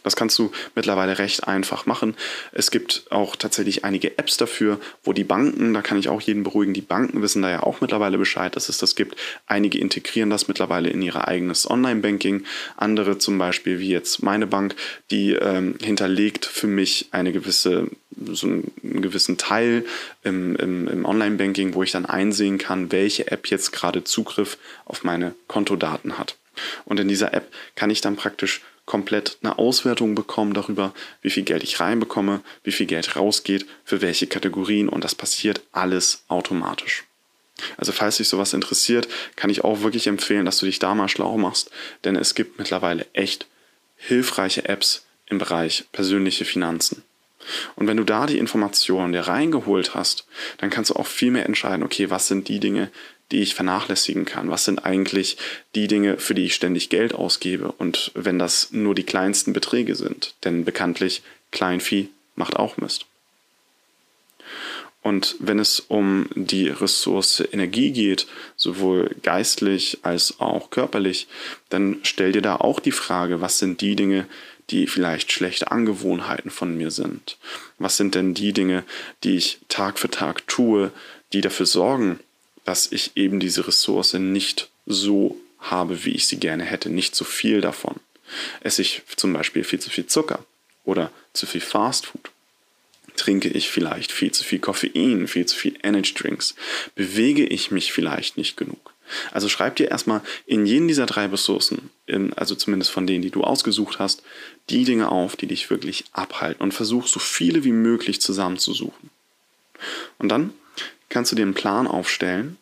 Das 0.02 0.16
kannst 0.16 0.38
du 0.38 0.50
mittlerweile 0.74 1.18
recht 1.18 1.46
einfach 1.46 1.86
machen. 1.86 2.14
Es 2.52 2.70
gibt 2.70 3.04
auch 3.10 3.36
tatsächlich 3.36 3.84
einige 3.84 4.18
Apps 4.18 4.36
dafür, 4.36 4.78
wo 5.04 5.12
die 5.12 5.24
Banken, 5.24 5.74
da 5.74 5.82
kann 5.82 5.98
ich 5.98 6.08
auch 6.08 6.20
jeden 6.20 6.42
beruhigen, 6.42 6.74
die 6.74 6.80
Banken 6.80 7.22
wissen 7.22 7.42
da 7.42 7.50
ja 7.50 7.62
auch 7.62 7.80
mittlerweile 7.80 8.18
Bescheid, 8.18 8.54
dass 8.56 8.68
es 8.68 8.78
das 8.78 8.96
gibt. 8.96 9.16
Einige 9.46 9.78
integrieren 9.78 10.30
das 10.30 10.48
mittlerweile 10.48 10.90
in 10.90 11.02
ihr 11.02 11.28
eigenes 11.28 11.68
Online-Banking. 11.68 12.44
Andere 12.76 13.18
zum 13.18 13.38
Beispiel, 13.38 13.78
wie 13.78 13.90
jetzt 13.90 14.22
meine 14.22 14.46
Bank, 14.46 14.74
die 15.10 15.32
ähm, 15.32 15.76
hinterlegt 15.82 16.46
für 16.46 16.66
mich 16.66 17.08
eine 17.10 17.32
gewisse, 17.32 17.88
so 18.32 18.46
einen, 18.46 18.72
gewissen 18.82 19.38
Teil 19.38 19.84
im, 20.22 20.56
im, 20.56 20.88
im 20.88 21.04
Online-Banking, 21.04 21.74
wo 21.74 21.82
ich 21.82 21.92
dann 21.92 22.06
einsehen 22.06 22.58
kann, 22.58 22.92
welche 22.92 23.30
App 23.30 23.46
jetzt 23.46 23.72
gerade 23.72 24.04
Zugriff 24.04 24.58
auf 24.84 25.04
meine 25.04 25.34
Kontodaten 25.48 26.18
hat. 26.18 26.36
Und 26.84 27.00
in 27.00 27.08
dieser 27.08 27.32
App 27.32 27.50
kann 27.74 27.90
ich 27.90 28.00
dann 28.00 28.16
praktisch 28.16 28.60
komplett 28.84 29.38
eine 29.42 29.58
Auswertung 29.58 30.14
bekommen 30.14 30.54
darüber, 30.54 30.92
wie 31.20 31.30
viel 31.30 31.44
Geld 31.44 31.62
ich 31.62 31.80
reinbekomme, 31.80 32.40
wie 32.64 32.72
viel 32.72 32.86
Geld 32.86 33.16
rausgeht, 33.16 33.66
für 33.84 34.02
welche 34.02 34.26
Kategorien 34.26 34.88
und 34.88 35.04
das 35.04 35.14
passiert 35.14 35.62
alles 35.72 36.24
automatisch. 36.28 37.04
Also 37.76 37.92
falls 37.92 38.16
dich 38.16 38.28
sowas 38.28 38.54
interessiert, 38.54 39.08
kann 39.36 39.50
ich 39.50 39.62
auch 39.62 39.82
wirklich 39.82 40.06
empfehlen, 40.06 40.44
dass 40.44 40.58
du 40.58 40.66
dich 40.66 40.78
da 40.78 40.94
mal 40.94 41.08
schlau 41.08 41.36
machst, 41.38 41.70
denn 42.04 42.16
es 42.16 42.34
gibt 42.34 42.58
mittlerweile 42.58 43.06
echt 43.12 43.46
hilfreiche 43.96 44.68
Apps 44.68 45.04
im 45.26 45.38
Bereich 45.38 45.84
persönliche 45.92 46.44
Finanzen. 46.44 47.04
Und 47.76 47.86
wenn 47.86 47.96
du 47.96 48.04
da 48.04 48.26
die 48.26 48.38
Informationen 48.38 49.12
dir 49.12 49.22
reingeholt 49.22 49.94
hast, 49.94 50.26
dann 50.58 50.70
kannst 50.70 50.90
du 50.90 50.94
auch 50.94 51.06
viel 51.06 51.30
mehr 51.30 51.46
entscheiden, 51.46 51.84
okay, 51.84 52.10
was 52.10 52.28
sind 52.28 52.48
die 52.48 52.60
Dinge, 52.60 52.90
die 53.32 53.40
ich 53.40 53.54
vernachlässigen 53.54 54.24
kann? 54.24 54.50
Was 54.50 54.64
sind 54.64 54.84
eigentlich 54.84 55.36
die 55.74 55.88
Dinge, 55.88 56.18
für 56.18 56.34
die 56.34 56.44
ich 56.44 56.54
ständig 56.54 56.90
Geld 56.90 57.14
ausgebe? 57.14 57.72
Und 57.72 58.12
wenn 58.14 58.38
das 58.38 58.70
nur 58.72 58.94
die 58.94 59.04
kleinsten 59.04 59.52
Beträge 59.52 59.96
sind, 59.96 60.34
denn 60.44 60.64
bekanntlich 60.64 61.22
Kleinvieh 61.50 62.08
macht 62.36 62.56
auch 62.56 62.76
Mist. 62.76 63.06
Und 65.02 65.34
wenn 65.40 65.58
es 65.58 65.80
um 65.80 66.28
die 66.34 66.68
Ressource 66.68 67.42
Energie 67.52 67.90
geht, 67.90 68.28
sowohl 68.56 69.16
geistlich 69.22 69.98
als 70.02 70.38
auch 70.38 70.70
körperlich, 70.70 71.26
dann 71.70 71.98
stell 72.04 72.30
dir 72.30 72.42
da 72.42 72.56
auch 72.56 72.78
die 72.78 72.92
Frage, 72.92 73.40
was 73.40 73.58
sind 73.58 73.80
die 73.80 73.96
Dinge, 73.96 74.26
die 74.70 74.86
vielleicht 74.86 75.32
schlechte 75.32 75.72
Angewohnheiten 75.72 76.52
von 76.52 76.76
mir 76.76 76.92
sind? 76.92 77.36
Was 77.78 77.96
sind 77.96 78.14
denn 78.14 78.32
die 78.32 78.52
Dinge, 78.52 78.84
die 79.24 79.36
ich 79.36 79.58
Tag 79.68 79.98
für 79.98 80.08
Tag 80.08 80.46
tue, 80.46 80.92
die 81.32 81.40
dafür 81.40 81.66
sorgen, 81.66 82.20
dass 82.64 82.90
ich 82.90 83.12
eben 83.16 83.40
diese 83.40 83.66
Ressource 83.66 84.14
nicht 84.14 84.68
so 84.86 85.36
habe, 85.58 86.04
wie 86.04 86.10
ich 86.12 86.26
sie 86.26 86.38
gerne 86.38 86.64
hätte, 86.64 86.90
nicht 86.90 87.14
so 87.14 87.24
viel 87.24 87.60
davon. 87.60 87.96
Esse 88.60 88.82
ich 88.82 89.02
zum 89.16 89.32
Beispiel 89.32 89.64
viel 89.64 89.80
zu 89.80 89.90
viel 89.90 90.06
Zucker 90.06 90.44
oder 90.84 91.10
zu 91.32 91.46
viel 91.46 91.60
Fastfood? 91.60 92.30
Trinke 93.16 93.48
ich 93.48 93.68
vielleicht 93.68 94.10
viel 94.10 94.32
zu 94.32 94.42
viel 94.42 94.58
Koffein, 94.58 95.28
viel 95.28 95.46
zu 95.46 95.56
viel 95.56 95.78
Energy 95.82 96.14
Drinks? 96.14 96.54
Bewege 96.94 97.44
ich 97.44 97.70
mich 97.70 97.92
vielleicht 97.92 98.36
nicht 98.36 98.56
genug? 98.56 98.92
Also 99.30 99.48
schreib 99.48 99.76
dir 99.76 99.90
erstmal 99.90 100.22
in 100.46 100.64
jeden 100.64 100.88
dieser 100.88 101.06
drei 101.06 101.26
Ressourcen, 101.26 101.90
also 102.36 102.54
zumindest 102.54 102.90
von 102.90 103.06
denen, 103.06 103.22
die 103.22 103.30
du 103.30 103.44
ausgesucht 103.44 103.98
hast, 103.98 104.22
die 104.70 104.84
Dinge 104.84 105.10
auf, 105.10 105.36
die 105.36 105.46
dich 105.46 105.68
wirklich 105.68 106.04
abhalten 106.12 106.62
und 106.62 106.72
versuch 106.72 107.06
so 107.06 107.20
viele 107.20 107.64
wie 107.64 107.72
möglich 107.72 108.20
zusammenzusuchen. 108.20 109.10
Und 110.18 110.30
dann 110.30 110.54
kannst 111.12 111.30
du 111.30 111.36
dir 111.36 111.42
einen 111.42 111.54
Plan 111.54 111.86
aufstellen, 111.86 112.56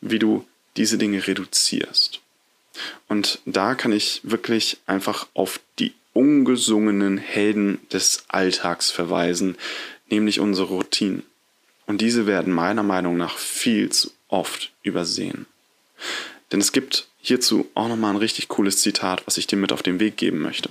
wie 0.00 0.18
du 0.18 0.46
diese 0.76 0.98
Dinge 0.98 1.26
reduzierst. 1.26 2.20
Und 3.08 3.40
da 3.44 3.74
kann 3.74 3.92
ich 3.92 4.20
wirklich 4.24 4.78
einfach 4.86 5.28
auf 5.34 5.60
die 5.78 5.92
ungesungenen 6.12 7.16
Helden 7.18 7.80
des 7.92 8.24
Alltags 8.28 8.90
verweisen, 8.90 9.56
nämlich 10.10 10.40
unsere 10.40 10.68
Routinen. 10.68 11.22
Und 11.86 12.00
diese 12.00 12.26
werden 12.26 12.52
meiner 12.52 12.82
Meinung 12.82 13.16
nach 13.16 13.38
viel 13.38 13.90
zu 13.90 14.10
oft 14.28 14.72
übersehen. 14.82 15.46
Denn 16.50 16.60
es 16.60 16.72
gibt 16.72 17.08
hierzu 17.20 17.68
auch 17.74 17.88
nochmal 17.88 18.10
ein 18.10 18.18
richtig 18.18 18.48
cooles 18.48 18.80
Zitat, 18.80 19.26
was 19.26 19.38
ich 19.38 19.46
dir 19.46 19.56
mit 19.56 19.72
auf 19.72 19.82
den 19.82 20.00
Weg 20.00 20.16
geben 20.16 20.40
möchte. 20.40 20.70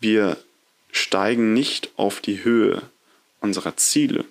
Wir 0.00 0.38
steigen 0.92 1.52
nicht 1.52 1.90
auf 1.96 2.20
die 2.20 2.42
Höhe 2.42 2.82
unserer 3.40 3.76
Ziele, 3.76 4.24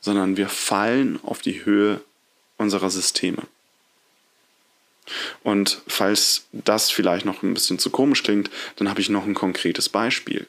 sondern 0.00 0.36
wir 0.36 0.48
fallen 0.48 1.18
auf 1.22 1.42
die 1.42 1.64
Höhe 1.64 2.00
unserer 2.56 2.90
Systeme. 2.90 3.42
Und 5.42 5.82
falls 5.86 6.46
das 6.52 6.90
vielleicht 6.90 7.26
noch 7.26 7.42
ein 7.42 7.54
bisschen 7.54 7.78
zu 7.78 7.90
komisch 7.90 8.22
klingt, 8.22 8.50
dann 8.76 8.88
habe 8.88 9.00
ich 9.00 9.08
noch 9.08 9.24
ein 9.24 9.34
konkretes 9.34 9.88
Beispiel. 9.88 10.46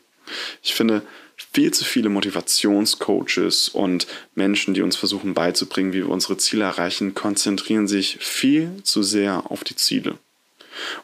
Ich 0.64 0.74
finde, 0.74 1.04
viel 1.38 1.72
zu 1.72 1.86
viele 1.86 2.10
Motivationscoaches 2.10 3.70
und 3.70 4.08
Menschen, 4.34 4.74
die 4.74 4.82
uns 4.82 4.96
versuchen 4.96 5.34
beizubringen, 5.34 5.94
wie 5.94 5.98
wir 5.98 6.10
unsere 6.10 6.38
Ziele 6.38 6.66
erreichen, 6.66 7.14
konzentrieren 7.14 7.88
sich 7.88 8.18
viel 8.20 8.82
zu 8.84 9.04
sehr 9.04 9.52
auf 9.52 9.64
die 9.64 9.76
Ziele. 9.76 10.18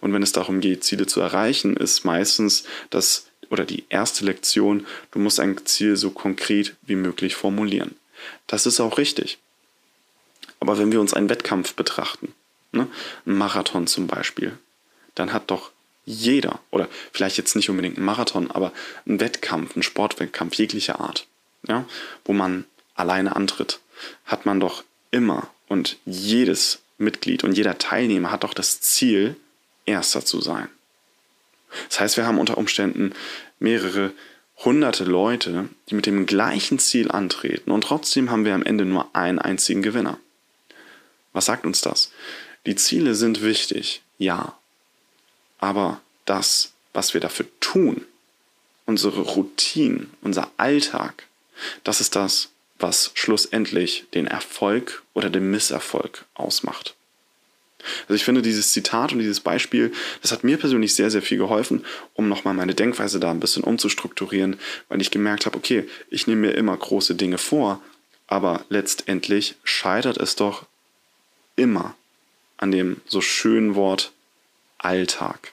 Und 0.01 0.13
wenn 0.13 0.23
es 0.23 0.31
darum 0.31 0.59
geht, 0.59 0.83
Ziele 0.83 1.05
zu 1.05 1.21
erreichen, 1.21 1.77
ist 1.77 2.03
meistens 2.05 2.63
das 2.89 3.27
oder 3.49 3.65
die 3.65 3.83
erste 3.89 4.25
Lektion, 4.25 4.87
du 5.11 5.19
musst 5.19 5.39
ein 5.39 5.63
Ziel 5.65 5.95
so 5.95 6.09
konkret 6.09 6.75
wie 6.81 6.95
möglich 6.95 7.35
formulieren. 7.35 7.95
Das 8.47 8.65
ist 8.65 8.79
auch 8.79 8.97
richtig. 8.97 9.39
Aber 10.59 10.77
wenn 10.77 10.91
wir 10.91 11.01
uns 11.01 11.13
einen 11.13 11.29
Wettkampf 11.29 11.73
betrachten, 11.73 12.33
ne, 12.71 12.87
einen 13.25 13.37
Marathon 13.37 13.87
zum 13.87 14.07
Beispiel, 14.07 14.57
dann 15.15 15.33
hat 15.33 15.51
doch 15.51 15.71
jeder, 16.05 16.59
oder 16.71 16.89
vielleicht 17.11 17.37
jetzt 17.37 17.55
nicht 17.55 17.69
unbedingt 17.69 17.97
ein 17.97 18.05
Marathon, 18.05 18.51
aber 18.51 18.73
ein 19.05 19.19
Wettkampf, 19.19 19.75
ein 19.75 19.83
Sportwettkampf 19.83 20.55
jeglicher 20.55 20.99
Art, 20.99 21.27
ja, 21.67 21.85
wo 22.25 22.33
man 22.33 22.65
alleine 22.95 23.35
antritt, 23.35 23.79
hat 24.25 24.45
man 24.45 24.59
doch 24.59 24.83
immer 25.11 25.49
und 25.67 25.97
jedes 26.05 26.79
Mitglied 26.97 27.43
und 27.43 27.53
jeder 27.53 27.77
Teilnehmer 27.77 28.31
hat 28.31 28.43
doch 28.43 28.53
das 28.53 28.81
Ziel, 28.81 29.35
Erster 29.85 30.23
zu 30.23 30.39
sein. 30.39 30.69
Das 31.89 31.99
heißt, 31.99 32.17
wir 32.17 32.25
haben 32.25 32.39
unter 32.39 32.57
Umständen 32.57 33.13
mehrere 33.59 34.11
hunderte 34.65 35.03
Leute, 35.03 35.69
die 35.89 35.95
mit 35.95 36.05
dem 36.05 36.25
gleichen 36.25 36.79
Ziel 36.79 37.11
antreten 37.11 37.71
und 37.71 37.83
trotzdem 37.83 38.31
haben 38.31 38.45
wir 38.45 38.55
am 38.55 38.63
Ende 38.63 38.85
nur 38.85 39.15
einen 39.15 39.39
einzigen 39.39 39.81
Gewinner. 39.81 40.17
Was 41.33 41.45
sagt 41.45 41.65
uns 41.65 41.81
das? 41.81 42.11
Die 42.65 42.75
Ziele 42.75 43.15
sind 43.15 43.41
wichtig, 43.41 44.01
ja, 44.17 44.57
aber 45.59 46.01
das, 46.25 46.71
was 46.93 47.13
wir 47.13 47.21
dafür 47.21 47.47
tun, 47.59 48.05
unsere 48.85 49.21
Routinen, 49.21 50.11
unser 50.21 50.51
Alltag, 50.57 51.27
das 51.83 52.01
ist 52.01 52.15
das, 52.15 52.49
was 52.79 53.11
schlussendlich 53.13 54.05
den 54.13 54.27
Erfolg 54.27 55.03
oder 55.13 55.29
den 55.29 55.49
Misserfolg 55.51 56.25
ausmacht. 56.33 56.95
Also 58.03 58.15
ich 58.15 58.23
finde 58.23 58.41
dieses 58.41 58.71
Zitat 58.71 59.11
und 59.11 59.19
dieses 59.19 59.39
Beispiel, 59.39 59.91
das 60.21 60.31
hat 60.31 60.43
mir 60.43 60.57
persönlich 60.57 60.95
sehr, 60.95 61.11
sehr 61.11 61.21
viel 61.21 61.37
geholfen, 61.37 61.85
um 62.13 62.29
nochmal 62.29 62.53
meine 62.53 62.75
Denkweise 62.75 63.19
da 63.19 63.31
ein 63.31 63.39
bisschen 63.39 63.63
umzustrukturieren, 63.63 64.57
weil 64.89 65.01
ich 65.01 65.11
gemerkt 65.11 65.45
habe, 65.45 65.57
okay, 65.57 65.85
ich 66.09 66.27
nehme 66.27 66.47
mir 66.47 66.53
immer 66.53 66.75
große 66.75 67.15
Dinge 67.15 67.37
vor, 67.37 67.81
aber 68.27 68.65
letztendlich 68.69 69.55
scheitert 69.63 70.17
es 70.17 70.35
doch 70.35 70.65
immer 71.55 71.95
an 72.57 72.71
dem 72.71 73.01
so 73.05 73.21
schönen 73.21 73.75
Wort 73.75 74.11
Alltag. 74.77 75.51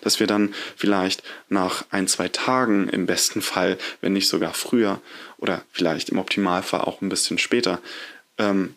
Dass 0.00 0.20
wir 0.20 0.26
dann 0.26 0.54
vielleicht 0.76 1.22
nach 1.48 1.84
ein, 1.90 2.08
zwei 2.08 2.28
Tagen 2.28 2.88
im 2.88 3.06
besten 3.06 3.42
Fall, 3.42 3.76
wenn 4.00 4.14
nicht 4.14 4.28
sogar 4.28 4.54
früher 4.54 5.00
oder 5.36 5.62
vielleicht 5.70 6.08
im 6.08 6.18
Optimalfall 6.18 6.80
auch 6.80 7.02
ein 7.02 7.08
bisschen 7.08 7.38
später, 7.38 7.80
ähm, 8.38 8.74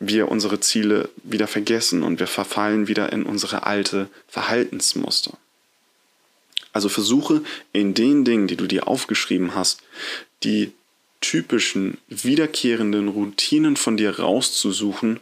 wir 0.00 0.28
unsere 0.28 0.58
Ziele 0.60 1.10
wieder 1.22 1.46
vergessen 1.46 2.02
und 2.02 2.18
wir 2.18 2.26
verfallen 2.26 2.88
wieder 2.88 3.12
in 3.12 3.22
unsere 3.22 3.64
alte 3.64 4.08
Verhaltensmuster. 4.26 5.36
Also 6.72 6.88
versuche 6.88 7.42
in 7.72 7.94
den 7.94 8.24
Dingen, 8.24 8.48
die 8.48 8.56
du 8.56 8.66
dir 8.66 8.88
aufgeschrieben 8.88 9.54
hast, 9.54 9.82
die 10.42 10.72
typischen 11.20 11.98
wiederkehrenden 12.08 13.08
Routinen 13.08 13.76
von 13.76 13.98
dir 13.98 14.18
rauszusuchen 14.18 15.20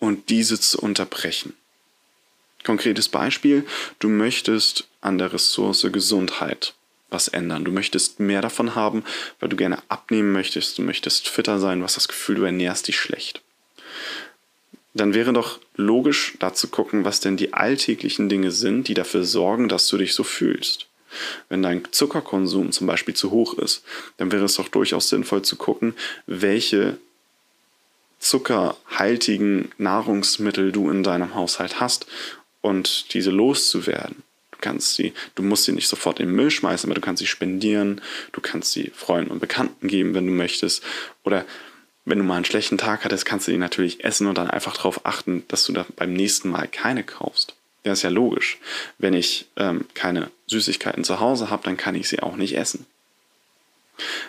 und 0.00 0.28
diese 0.28 0.58
zu 0.58 0.80
unterbrechen. 0.80 1.54
Konkretes 2.64 3.08
Beispiel, 3.08 3.64
du 4.00 4.08
möchtest 4.08 4.88
an 5.00 5.18
der 5.18 5.32
Ressource 5.32 5.86
Gesundheit 5.92 6.74
was 7.10 7.28
ändern. 7.28 7.64
Du 7.64 7.72
möchtest 7.72 8.20
mehr 8.20 8.40
davon 8.40 8.74
haben, 8.74 9.04
weil 9.38 9.48
du 9.48 9.56
gerne 9.56 9.82
abnehmen 9.88 10.32
möchtest, 10.32 10.78
du 10.78 10.82
möchtest 10.82 11.28
fitter 11.28 11.58
sein, 11.58 11.78
du 11.78 11.84
hast 11.84 11.96
das 11.96 12.08
Gefühl, 12.08 12.36
du 12.36 12.44
ernährst 12.44 12.88
dich 12.88 12.98
schlecht 12.98 13.42
dann 14.94 15.14
wäre 15.14 15.32
doch 15.32 15.60
logisch, 15.76 16.34
da 16.40 16.52
zu 16.52 16.68
gucken, 16.68 17.04
was 17.04 17.20
denn 17.20 17.36
die 17.36 17.52
alltäglichen 17.52 18.28
Dinge 18.28 18.50
sind, 18.50 18.88
die 18.88 18.94
dafür 18.94 19.24
sorgen, 19.24 19.68
dass 19.68 19.86
du 19.88 19.98
dich 19.98 20.14
so 20.14 20.24
fühlst. 20.24 20.86
Wenn 21.48 21.62
dein 21.62 21.82
Zuckerkonsum 21.90 22.72
zum 22.72 22.86
Beispiel 22.86 23.14
zu 23.14 23.30
hoch 23.30 23.54
ist, 23.54 23.82
dann 24.16 24.30
wäre 24.32 24.44
es 24.44 24.54
doch 24.54 24.68
durchaus 24.68 25.08
sinnvoll 25.08 25.42
zu 25.42 25.56
gucken, 25.56 25.94
welche 26.26 26.98
zuckerhaltigen 28.18 29.72
Nahrungsmittel 29.78 30.72
du 30.72 30.90
in 30.90 31.02
deinem 31.02 31.34
Haushalt 31.34 31.80
hast 31.80 32.06
und 32.60 33.14
diese 33.14 33.30
loszuwerden. 33.30 34.22
Du 34.52 34.58
kannst 34.60 34.94
sie, 34.94 35.14
du 35.34 35.42
musst 35.42 35.64
sie 35.64 35.72
nicht 35.72 35.88
sofort 35.88 36.20
in 36.20 36.26
den 36.26 36.36
Müll 36.36 36.50
schmeißen, 36.50 36.88
aber 36.88 36.94
du 36.94 37.00
kannst 37.00 37.20
sie 37.20 37.26
spendieren, 37.26 38.00
du 38.32 38.40
kannst 38.40 38.72
sie 38.72 38.92
Freunden 38.94 39.30
und 39.30 39.40
Bekannten 39.40 39.88
geben, 39.88 40.14
wenn 40.14 40.26
du 40.26 40.32
möchtest. 40.32 40.82
Oder 41.24 41.46
wenn 42.04 42.18
du 42.18 42.24
mal 42.24 42.36
einen 42.36 42.44
schlechten 42.44 42.78
Tag 42.78 43.04
hattest, 43.04 43.26
kannst 43.26 43.46
du 43.46 43.52
die 43.52 43.58
natürlich 43.58 44.04
essen 44.04 44.26
und 44.26 44.38
dann 44.38 44.50
einfach 44.50 44.76
darauf 44.76 45.06
achten, 45.06 45.44
dass 45.48 45.64
du 45.64 45.72
da 45.72 45.86
beim 45.96 46.12
nächsten 46.12 46.48
Mal 46.48 46.66
keine 46.68 47.04
kaufst. 47.04 47.54
Ja, 47.84 47.92
ist 47.92 48.02
ja 48.02 48.10
logisch. 48.10 48.58
Wenn 48.98 49.14
ich 49.14 49.46
ähm, 49.56 49.86
keine 49.94 50.30
Süßigkeiten 50.46 51.04
zu 51.04 51.20
Hause 51.20 51.50
habe, 51.50 51.62
dann 51.64 51.76
kann 51.76 51.94
ich 51.94 52.08
sie 52.08 52.20
auch 52.20 52.36
nicht 52.36 52.56
essen. 52.56 52.86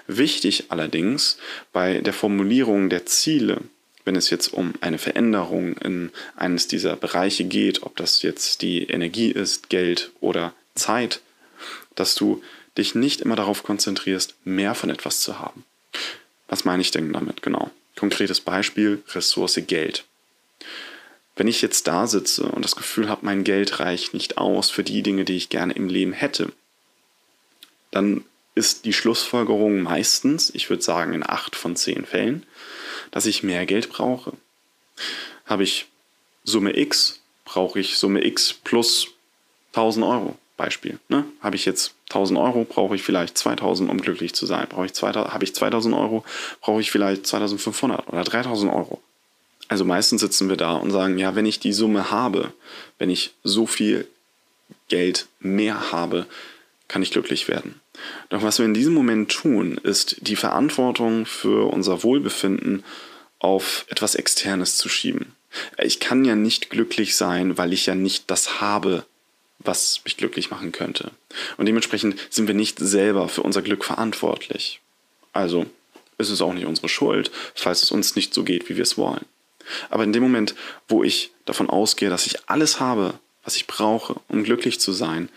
Wichtig 0.07 0.65
allerdings 0.69 1.37
bei 1.71 1.99
der 2.01 2.13
Formulierung 2.13 2.89
der 2.89 3.05
Ziele 3.05 3.61
wenn 4.05 4.15
es 4.15 4.29
jetzt 4.29 4.53
um 4.53 4.73
eine 4.81 4.97
Veränderung 4.97 5.77
in 5.77 6.11
eines 6.35 6.67
dieser 6.67 6.95
Bereiche 6.95 7.43
geht, 7.43 7.83
ob 7.83 7.95
das 7.95 8.21
jetzt 8.21 8.61
die 8.61 8.83
Energie 8.83 9.31
ist, 9.31 9.69
Geld 9.69 10.11
oder 10.19 10.53
Zeit, 10.75 11.21
dass 11.95 12.15
du 12.15 12.41
dich 12.77 12.95
nicht 12.95 13.21
immer 13.21 13.35
darauf 13.35 13.63
konzentrierst, 13.63 14.35
mehr 14.43 14.75
von 14.75 14.89
etwas 14.89 15.21
zu 15.21 15.39
haben. 15.39 15.65
Was 16.51 16.65
meine 16.65 16.81
ich 16.81 16.91
denn 16.91 17.13
damit 17.13 17.41
genau? 17.41 17.71
Konkretes 17.95 18.41
Beispiel, 18.41 19.01
Ressource 19.13 19.57
Geld. 19.67 20.05
Wenn 21.37 21.47
ich 21.47 21.61
jetzt 21.61 21.87
da 21.87 22.07
sitze 22.07 22.43
und 22.43 22.65
das 22.65 22.75
Gefühl 22.75 23.07
habe, 23.07 23.25
mein 23.25 23.45
Geld 23.45 23.79
reicht 23.79 24.13
nicht 24.13 24.37
aus 24.37 24.69
für 24.69 24.83
die 24.83 25.01
Dinge, 25.01 25.23
die 25.23 25.37
ich 25.37 25.47
gerne 25.47 25.71
im 25.71 25.87
Leben 25.87 26.11
hätte, 26.11 26.51
dann 27.89 28.25
ist 28.53 28.83
die 28.83 28.91
Schlussfolgerung 28.91 29.81
meistens, 29.81 30.53
ich 30.53 30.69
würde 30.69 30.83
sagen 30.83 31.13
in 31.13 31.27
acht 31.27 31.55
von 31.55 31.77
zehn 31.77 32.05
Fällen, 32.05 32.45
dass 33.11 33.25
ich 33.25 33.43
mehr 33.43 33.65
Geld 33.65 33.87
brauche. 33.89 34.33
Habe 35.45 35.63
ich 35.63 35.87
Summe 36.43 36.77
X, 36.77 37.21
brauche 37.45 37.79
ich 37.79 37.97
Summe 37.97 38.25
X 38.25 38.53
plus 38.53 39.07
1000 39.71 40.05
Euro. 40.05 40.37
Beispiel. 40.61 40.99
Ne? 41.09 41.25
Habe 41.41 41.55
ich 41.55 41.65
jetzt 41.65 41.95
1000 42.09 42.39
Euro, 42.39 42.65
brauche 42.65 42.95
ich 42.95 43.01
vielleicht 43.01 43.37
2000, 43.37 43.89
um 43.89 43.99
glücklich 43.99 44.33
zu 44.33 44.45
sein. 44.45 44.67
Brauche 44.69 44.85
ich 44.85 44.93
2000, 44.93 45.33
habe 45.33 45.43
ich 45.43 45.55
2000 45.55 45.95
Euro, 45.95 46.23
brauche 46.61 46.81
ich 46.81 46.91
vielleicht 46.91 47.25
2500 47.25 48.07
oder 48.07 48.23
3000 48.23 48.71
Euro. 48.71 49.01
Also 49.67 49.85
meistens 49.85 50.21
sitzen 50.21 50.49
wir 50.49 50.57
da 50.57 50.73
und 50.73 50.91
sagen, 50.91 51.17
ja, 51.17 51.35
wenn 51.35 51.45
ich 51.45 51.59
die 51.59 51.73
Summe 51.73 52.11
habe, 52.11 52.53
wenn 52.99 53.09
ich 53.09 53.33
so 53.43 53.65
viel 53.65 54.07
Geld 54.87 55.27
mehr 55.39 55.91
habe, 55.91 56.27
kann 56.87 57.01
ich 57.01 57.11
glücklich 57.11 57.47
werden. 57.47 57.79
Doch 58.29 58.43
was 58.43 58.59
wir 58.59 58.65
in 58.65 58.73
diesem 58.73 58.93
Moment 58.93 59.31
tun, 59.31 59.79
ist 59.81 60.17
die 60.19 60.35
Verantwortung 60.35 61.25
für 61.25 61.71
unser 61.71 62.03
Wohlbefinden 62.03 62.83
auf 63.39 63.85
etwas 63.87 64.15
Externes 64.15 64.77
zu 64.77 64.89
schieben. 64.89 65.33
Ich 65.81 65.99
kann 65.99 66.23
ja 66.25 66.35
nicht 66.35 66.69
glücklich 66.69 67.15
sein, 67.15 67.57
weil 67.57 67.73
ich 67.73 67.85
ja 67.85 67.95
nicht 67.95 68.29
das 68.29 68.61
habe, 68.61 69.05
was 69.63 70.01
mich 70.03 70.17
glücklich 70.17 70.51
machen 70.51 70.71
könnte. 70.71 71.11
Und 71.57 71.65
dementsprechend 71.65 72.19
sind 72.29 72.47
wir 72.47 72.55
nicht 72.55 72.79
selber 72.79 73.29
für 73.29 73.43
unser 73.43 73.61
Glück 73.61 73.83
verantwortlich. 73.83 74.81
Also 75.33 75.65
ist 76.17 76.29
es 76.29 76.41
auch 76.41 76.53
nicht 76.53 76.65
unsere 76.65 76.89
Schuld, 76.89 77.31
falls 77.55 77.83
es 77.83 77.91
uns 77.91 78.15
nicht 78.15 78.33
so 78.33 78.43
geht, 78.43 78.69
wie 78.69 78.75
wir 78.75 78.83
es 78.83 78.97
wollen. 78.97 79.25
Aber 79.89 80.03
in 80.03 80.13
dem 80.13 80.23
Moment, 80.23 80.55
wo 80.87 81.03
ich 81.03 81.31
davon 81.45 81.69
ausgehe, 81.69 82.09
dass 82.09 82.27
ich 82.27 82.49
alles 82.49 82.79
habe, 82.79 83.15
was 83.43 83.55
ich 83.55 83.67
brauche, 83.67 84.15
um 84.27 84.43
glücklich 84.43 84.79
zu 84.79 84.91
sein, 84.91 85.29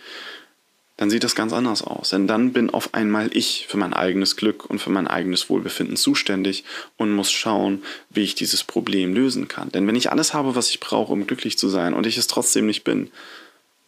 dann 0.96 1.10
sieht 1.10 1.24
das 1.24 1.34
ganz 1.34 1.52
anders 1.52 1.82
aus. 1.82 2.10
Denn 2.10 2.26
dann 2.26 2.52
bin 2.52 2.70
auf 2.70 2.94
einmal 2.94 3.30
ich 3.36 3.66
für 3.68 3.76
mein 3.76 3.92
eigenes 3.92 4.36
Glück 4.36 4.64
und 4.64 4.78
für 4.78 4.90
mein 4.90 5.08
eigenes 5.08 5.50
Wohlbefinden 5.50 5.96
zuständig 5.96 6.64
und 6.96 7.12
muss 7.12 7.32
schauen, 7.32 7.82
wie 8.10 8.22
ich 8.22 8.34
dieses 8.34 8.62
Problem 8.62 9.14
lösen 9.14 9.48
kann. 9.48 9.72
Denn 9.72 9.86
wenn 9.86 9.96
ich 9.96 10.12
alles 10.12 10.34
habe, 10.34 10.54
was 10.54 10.70
ich 10.70 10.80
brauche, 10.80 11.12
um 11.12 11.26
glücklich 11.26 11.58
zu 11.58 11.68
sein 11.68 11.94
und 11.94 12.06
ich 12.06 12.16
es 12.16 12.28
trotzdem 12.28 12.66
nicht 12.66 12.84
bin, 12.84 13.10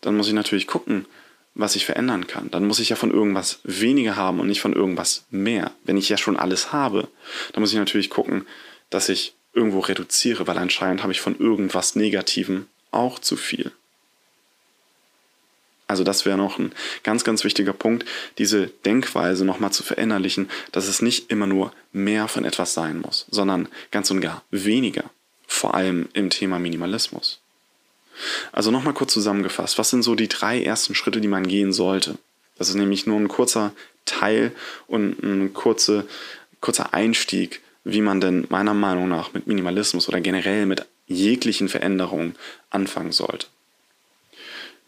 dann 0.06 0.16
muss 0.16 0.28
ich 0.28 0.34
natürlich 0.34 0.68
gucken, 0.68 1.04
was 1.54 1.74
ich 1.74 1.84
verändern 1.84 2.28
kann. 2.28 2.48
Dann 2.50 2.64
muss 2.64 2.78
ich 2.78 2.90
ja 2.90 2.96
von 2.96 3.10
irgendwas 3.10 3.58
weniger 3.64 4.14
haben 4.14 4.38
und 4.38 4.46
nicht 4.46 4.60
von 4.60 4.72
irgendwas 4.72 5.24
mehr. 5.30 5.72
Wenn 5.82 5.96
ich 5.96 6.08
ja 6.08 6.16
schon 6.16 6.36
alles 6.36 6.72
habe, 6.72 7.08
dann 7.52 7.60
muss 7.60 7.72
ich 7.72 7.78
natürlich 7.78 8.08
gucken, 8.08 8.46
dass 8.88 9.08
ich 9.08 9.34
irgendwo 9.52 9.80
reduziere, 9.80 10.46
weil 10.46 10.58
anscheinend 10.58 11.02
habe 11.02 11.12
ich 11.12 11.20
von 11.20 11.36
irgendwas 11.38 11.96
Negativem 11.96 12.66
auch 12.92 13.18
zu 13.18 13.36
viel. 13.36 13.72
Also 15.88 16.04
das 16.04 16.24
wäre 16.24 16.36
noch 16.36 16.58
ein 16.58 16.72
ganz, 17.02 17.24
ganz 17.24 17.42
wichtiger 17.42 17.72
Punkt, 17.72 18.04
diese 18.38 18.68
Denkweise 18.84 19.44
nochmal 19.44 19.72
zu 19.72 19.82
verinnerlichen, 19.82 20.50
dass 20.70 20.86
es 20.86 21.02
nicht 21.02 21.32
immer 21.32 21.48
nur 21.48 21.72
mehr 21.92 22.28
von 22.28 22.44
etwas 22.44 22.74
sein 22.74 23.00
muss, 23.00 23.26
sondern 23.30 23.68
ganz 23.90 24.10
und 24.10 24.20
gar 24.20 24.44
weniger, 24.50 25.10
vor 25.48 25.74
allem 25.74 26.08
im 26.12 26.30
Thema 26.30 26.58
Minimalismus. 26.60 27.40
Also 28.52 28.70
nochmal 28.70 28.94
kurz 28.94 29.12
zusammengefasst, 29.12 29.78
was 29.78 29.90
sind 29.90 30.02
so 30.02 30.14
die 30.14 30.28
drei 30.28 30.62
ersten 30.62 30.94
Schritte, 30.94 31.20
die 31.20 31.28
man 31.28 31.46
gehen 31.46 31.72
sollte? 31.72 32.18
Das 32.58 32.68
ist 32.68 32.74
nämlich 32.74 33.06
nur 33.06 33.18
ein 33.18 33.28
kurzer 33.28 33.72
Teil 34.04 34.52
und 34.86 35.22
ein 35.22 35.52
kurze, 35.52 36.06
kurzer 36.60 36.94
Einstieg, 36.94 37.60
wie 37.84 38.00
man 38.00 38.20
denn 38.20 38.46
meiner 38.48 38.74
Meinung 38.74 39.08
nach 39.08 39.32
mit 39.32 39.46
Minimalismus 39.46 40.08
oder 40.08 40.20
generell 40.20 40.66
mit 40.66 40.86
jeglichen 41.06 41.68
Veränderungen 41.68 42.34
anfangen 42.70 43.12
sollte 43.12 43.46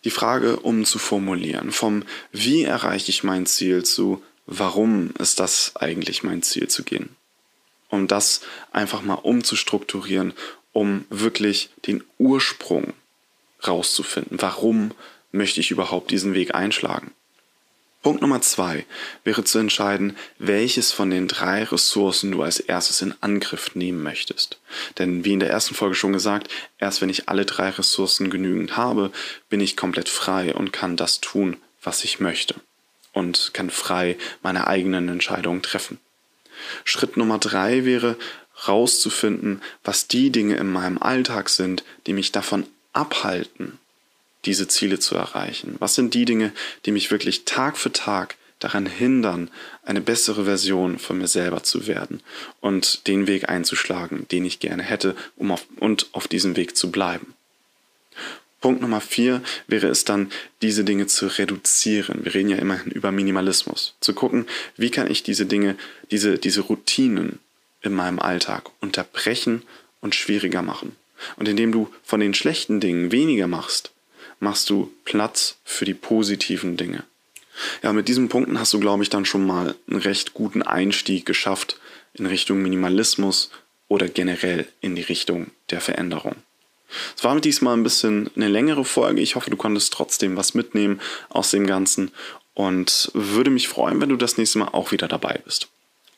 die 0.04 0.10
Frage 0.10 0.60
um 0.60 0.84
zu 0.84 0.98
formulieren, 0.98 1.72
vom 1.72 2.04
wie 2.32 2.62
erreiche 2.62 3.10
ich 3.10 3.24
mein 3.24 3.46
Ziel 3.46 3.84
zu 3.84 4.22
warum 4.46 5.10
ist 5.18 5.40
das 5.40 5.76
eigentlich 5.76 6.22
mein 6.22 6.42
Ziel 6.42 6.68
zu 6.68 6.82
gehen. 6.82 7.10
Um 7.90 8.06
das 8.06 8.40
einfach 8.72 9.02
mal 9.02 9.14
umzustrukturieren, 9.14 10.32
um 10.72 11.04
wirklich 11.10 11.70
den 11.86 12.02
Ursprung 12.18 12.94
rauszufinden. 13.66 14.40
Warum 14.40 14.92
möchte 15.32 15.60
ich 15.60 15.70
überhaupt 15.70 16.10
diesen 16.10 16.34
Weg 16.34 16.54
einschlagen? 16.54 17.12
Punkt 18.00 18.22
Nummer 18.22 18.40
zwei 18.40 18.86
wäre 19.24 19.42
zu 19.42 19.58
entscheiden, 19.58 20.16
welches 20.38 20.92
von 20.92 21.10
den 21.10 21.26
drei 21.26 21.64
Ressourcen 21.64 22.30
du 22.30 22.42
als 22.42 22.60
erstes 22.60 23.02
in 23.02 23.14
Angriff 23.20 23.74
nehmen 23.74 24.02
möchtest. 24.02 24.60
Denn 24.98 25.24
wie 25.24 25.32
in 25.32 25.40
der 25.40 25.50
ersten 25.50 25.74
Folge 25.74 25.96
schon 25.96 26.12
gesagt, 26.12 26.48
erst 26.78 27.02
wenn 27.02 27.10
ich 27.10 27.28
alle 27.28 27.44
drei 27.44 27.70
Ressourcen 27.70 28.30
genügend 28.30 28.76
habe, 28.76 29.10
bin 29.48 29.60
ich 29.60 29.76
komplett 29.76 30.08
frei 30.08 30.54
und 30.54 30.72
kann 30.72 30.96
das 30.96 31.20
tun, 31.20 31.56
was 31.82 32.04
ich 32.04 32.20
möchte. 32.20 32.54
Und 33.12 33.50
kann 33.52 33.68
frei 33.68 34.16
meine 34.42 34.68
eigenen 34.68 35.08
Entscheidungen 35.08 35.62
treffen. 35.62 35.98
Schritt 36.84 37.16
Nummer 37.16 37.38
drei 37.38 37.84
wäre 37.84 38.16
rauszufinden, 38.68 39.60
was 39.82 40.06
die 40.06 40.30
Dinge 40.30 40.56
in 40.56 40.70
meinem 40.70 40.98
Alltag 40.98 41.48
sind, 41.48 41.84
die 42.06 42.12
mich 42.12 42.30
davon 42.32 42.66
abhalten, 42.98 43.78
diese 44.44 44.68
Ziele 44.68 44.98
zu 44.98 45.14
erreichen? 45.14 45.76
Was 45.78 45.94
sind 45.94 46.14
die 46.14 46.24
Dinge, 46.24 46.52
die 46.84 46.90
mich 46.90 47.10
wirklich 47.10 47.44
Tag 47.44 47.76
für 47.78 47.92
Tag 47.92 48.36
daran 48.58 48.86
hindern, 48.86 49.50
eine 49.84 50.00
bessere 50.00 50.44
Version 50.44 50.98
von 50.98 51.18
mir 51.18 51.28
selber 51.28 51.62
zu 51.62 51.86
werden 51.86 52.20
und 52.60 53.06
den 53.06 53.28
Weg 53.28 53.48
einzuschlagen, 53.48 54.26
den 54.28 54.44
ich 54.44 54.58
gerne 54.58 54.82
hätte, 54.82 55.14
um 55.36 55.52
auf, 55.52 55.64
und 55.76 56.08
auf 56.12 56.26
diesem 56.26 56.56
Weg 56.56 56.76
zu 56.76 56.90
bleiben? 56.90 57.34
Punkt 58.60 58.82
Nummer 58.82 59.00
vier 59.00 59.42
wäre 59.68 59.86
es 59.86 60.04
dann, 60.04 60.32
diese 60.62 60.82
Dinge 60.82 61.06
zu 61.06 61.28
reduzieren. 61.28 62.24
Wir 62.24 62.34
reden 62.34 62.48
ja 62.48 62.56
immerhin 62.56 62.90
über 62.90 63.12
Minimalismus. 63.12 63.94
Zu 64.00 64.14
gucken, 64.14 64.46
wie 64.76 64.90
kann 64.90 65.08
ich 65.08 65.22
diese 65.22 65.46
Dinge, 65.46 65.76
diese, 66.10 66.38
diese 66.38 66.62
Routinen 66.62 67.38
in 67.82 67.94
meinem 67.94 68.18
Alltag 68.18 68.70
unterbrechen 68.80 69.62
und 70.00 70.16
schwieriger 70.16 70.62
machen. 70.62 70.96
Und 71.36 71.48
indem 71.48 71.72
du 71.72 71.88
von 72.02 72.20
den 72.20 72.34
schlechten 72.34 72.80
Dingen 72.80 73.12
weniger 73.12 73.46
machst, 73.46 73.92
machst 74.40 74.70
du 74.70 74.92
Platz 75.04 75.58
für 75.64 75.84
die 75.84 75.94
positiven 75.94 76.76
Dinge. 76.76 77.04
Ja, 77.82 77.92
mit 77.92 78.08
diesen 78.08 78.28
Punkten 78.28 78.58
hast 78.58 78.72
du, 78.72 78.80
glaube 78.80 79.02
ich, 79.02 79.10
dann 79.10 79.24
schon 79.24 79.46
mal 79.46 79.74
einen 79.88 80.00
recht 80.00 80.34
guten 80.34 80.62
Einstieg 80.62 81.26
geschafft 81.26 81.78
in 82.14 82.26
Richtung 82.26 82.62
Minimalismus 82.62 83.50
oder 83.88 84.08
generell 84.08 84.68
in 84.80 84.94
die 84.94 85.02
Richtung 85.02 85.48
der 85.70 85.80
Veränderung. 85.80 86.36
Es 87.16 87.24
war 87.24 87.38
diesmal 87.40 87.76
ein 87.76 87.82
bisschen 87.82 88.30
eine 88.36 88.48
längere 88.48 88.84
Folge. 88.84 89.20
Ich 89.20 89.34
hoffe, 89.34 89.50
du 89.50 89.56
konntest 89.56 89.92
trotzdem 89.92 90.36
was 90.36 90.54
mitnehmen 90.54 91.00
aus 91.28 91.50
dem 91.50 91.66
Ganzen 91.66 92.12
und 92.54 93.10
würde 93.12 93.50
mich 93.50 93.68
freuen, 93.68 94.00
wenn 94.00 94.08
du 94.08 94.16
das 94.16 94.38
nächste 94.38 94.58
Mal 94.58 94.68
auch 94.68 94.92
wieder 94.92 95.08
dabei 95.08 95.40
bist. 95.44 95.68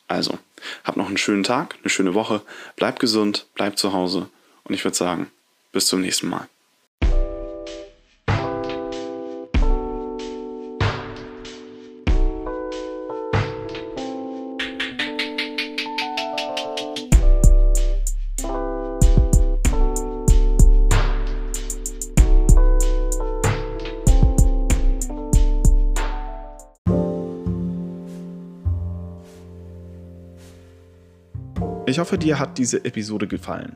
Also, 0.07 0.39
hab 0.83 0.97
noch 0.97 1.07
einen 1.07 1.17
schönen 1.17 1.43
Tag, 1.43 1.75
eine 1.81 1.89
schöne 1.89 2.13
Woche, 2.13 2.41
bleib 2.75 2.99
gesund, 2.99 3.47
bleib 3.55 3.77
zu 3.77 3.93
Hause 3.93 4.29
und 4.63 4.73
ich 4.73 4.83
würde 4.83 4.97
sagen, 4.97 5.31
bis 5.71 5.87
zum 5.87 6.01
nächsten 6.01 6.29
Mal. 6.29 6.47
Ich 31.91 31.99
hoffe, 31.99 32.17
dir 32.17 32.39
hat 32.39 32.57
diese 32.57 32.85
Episode 32.85 33.27
gefallen. 33.27 33.75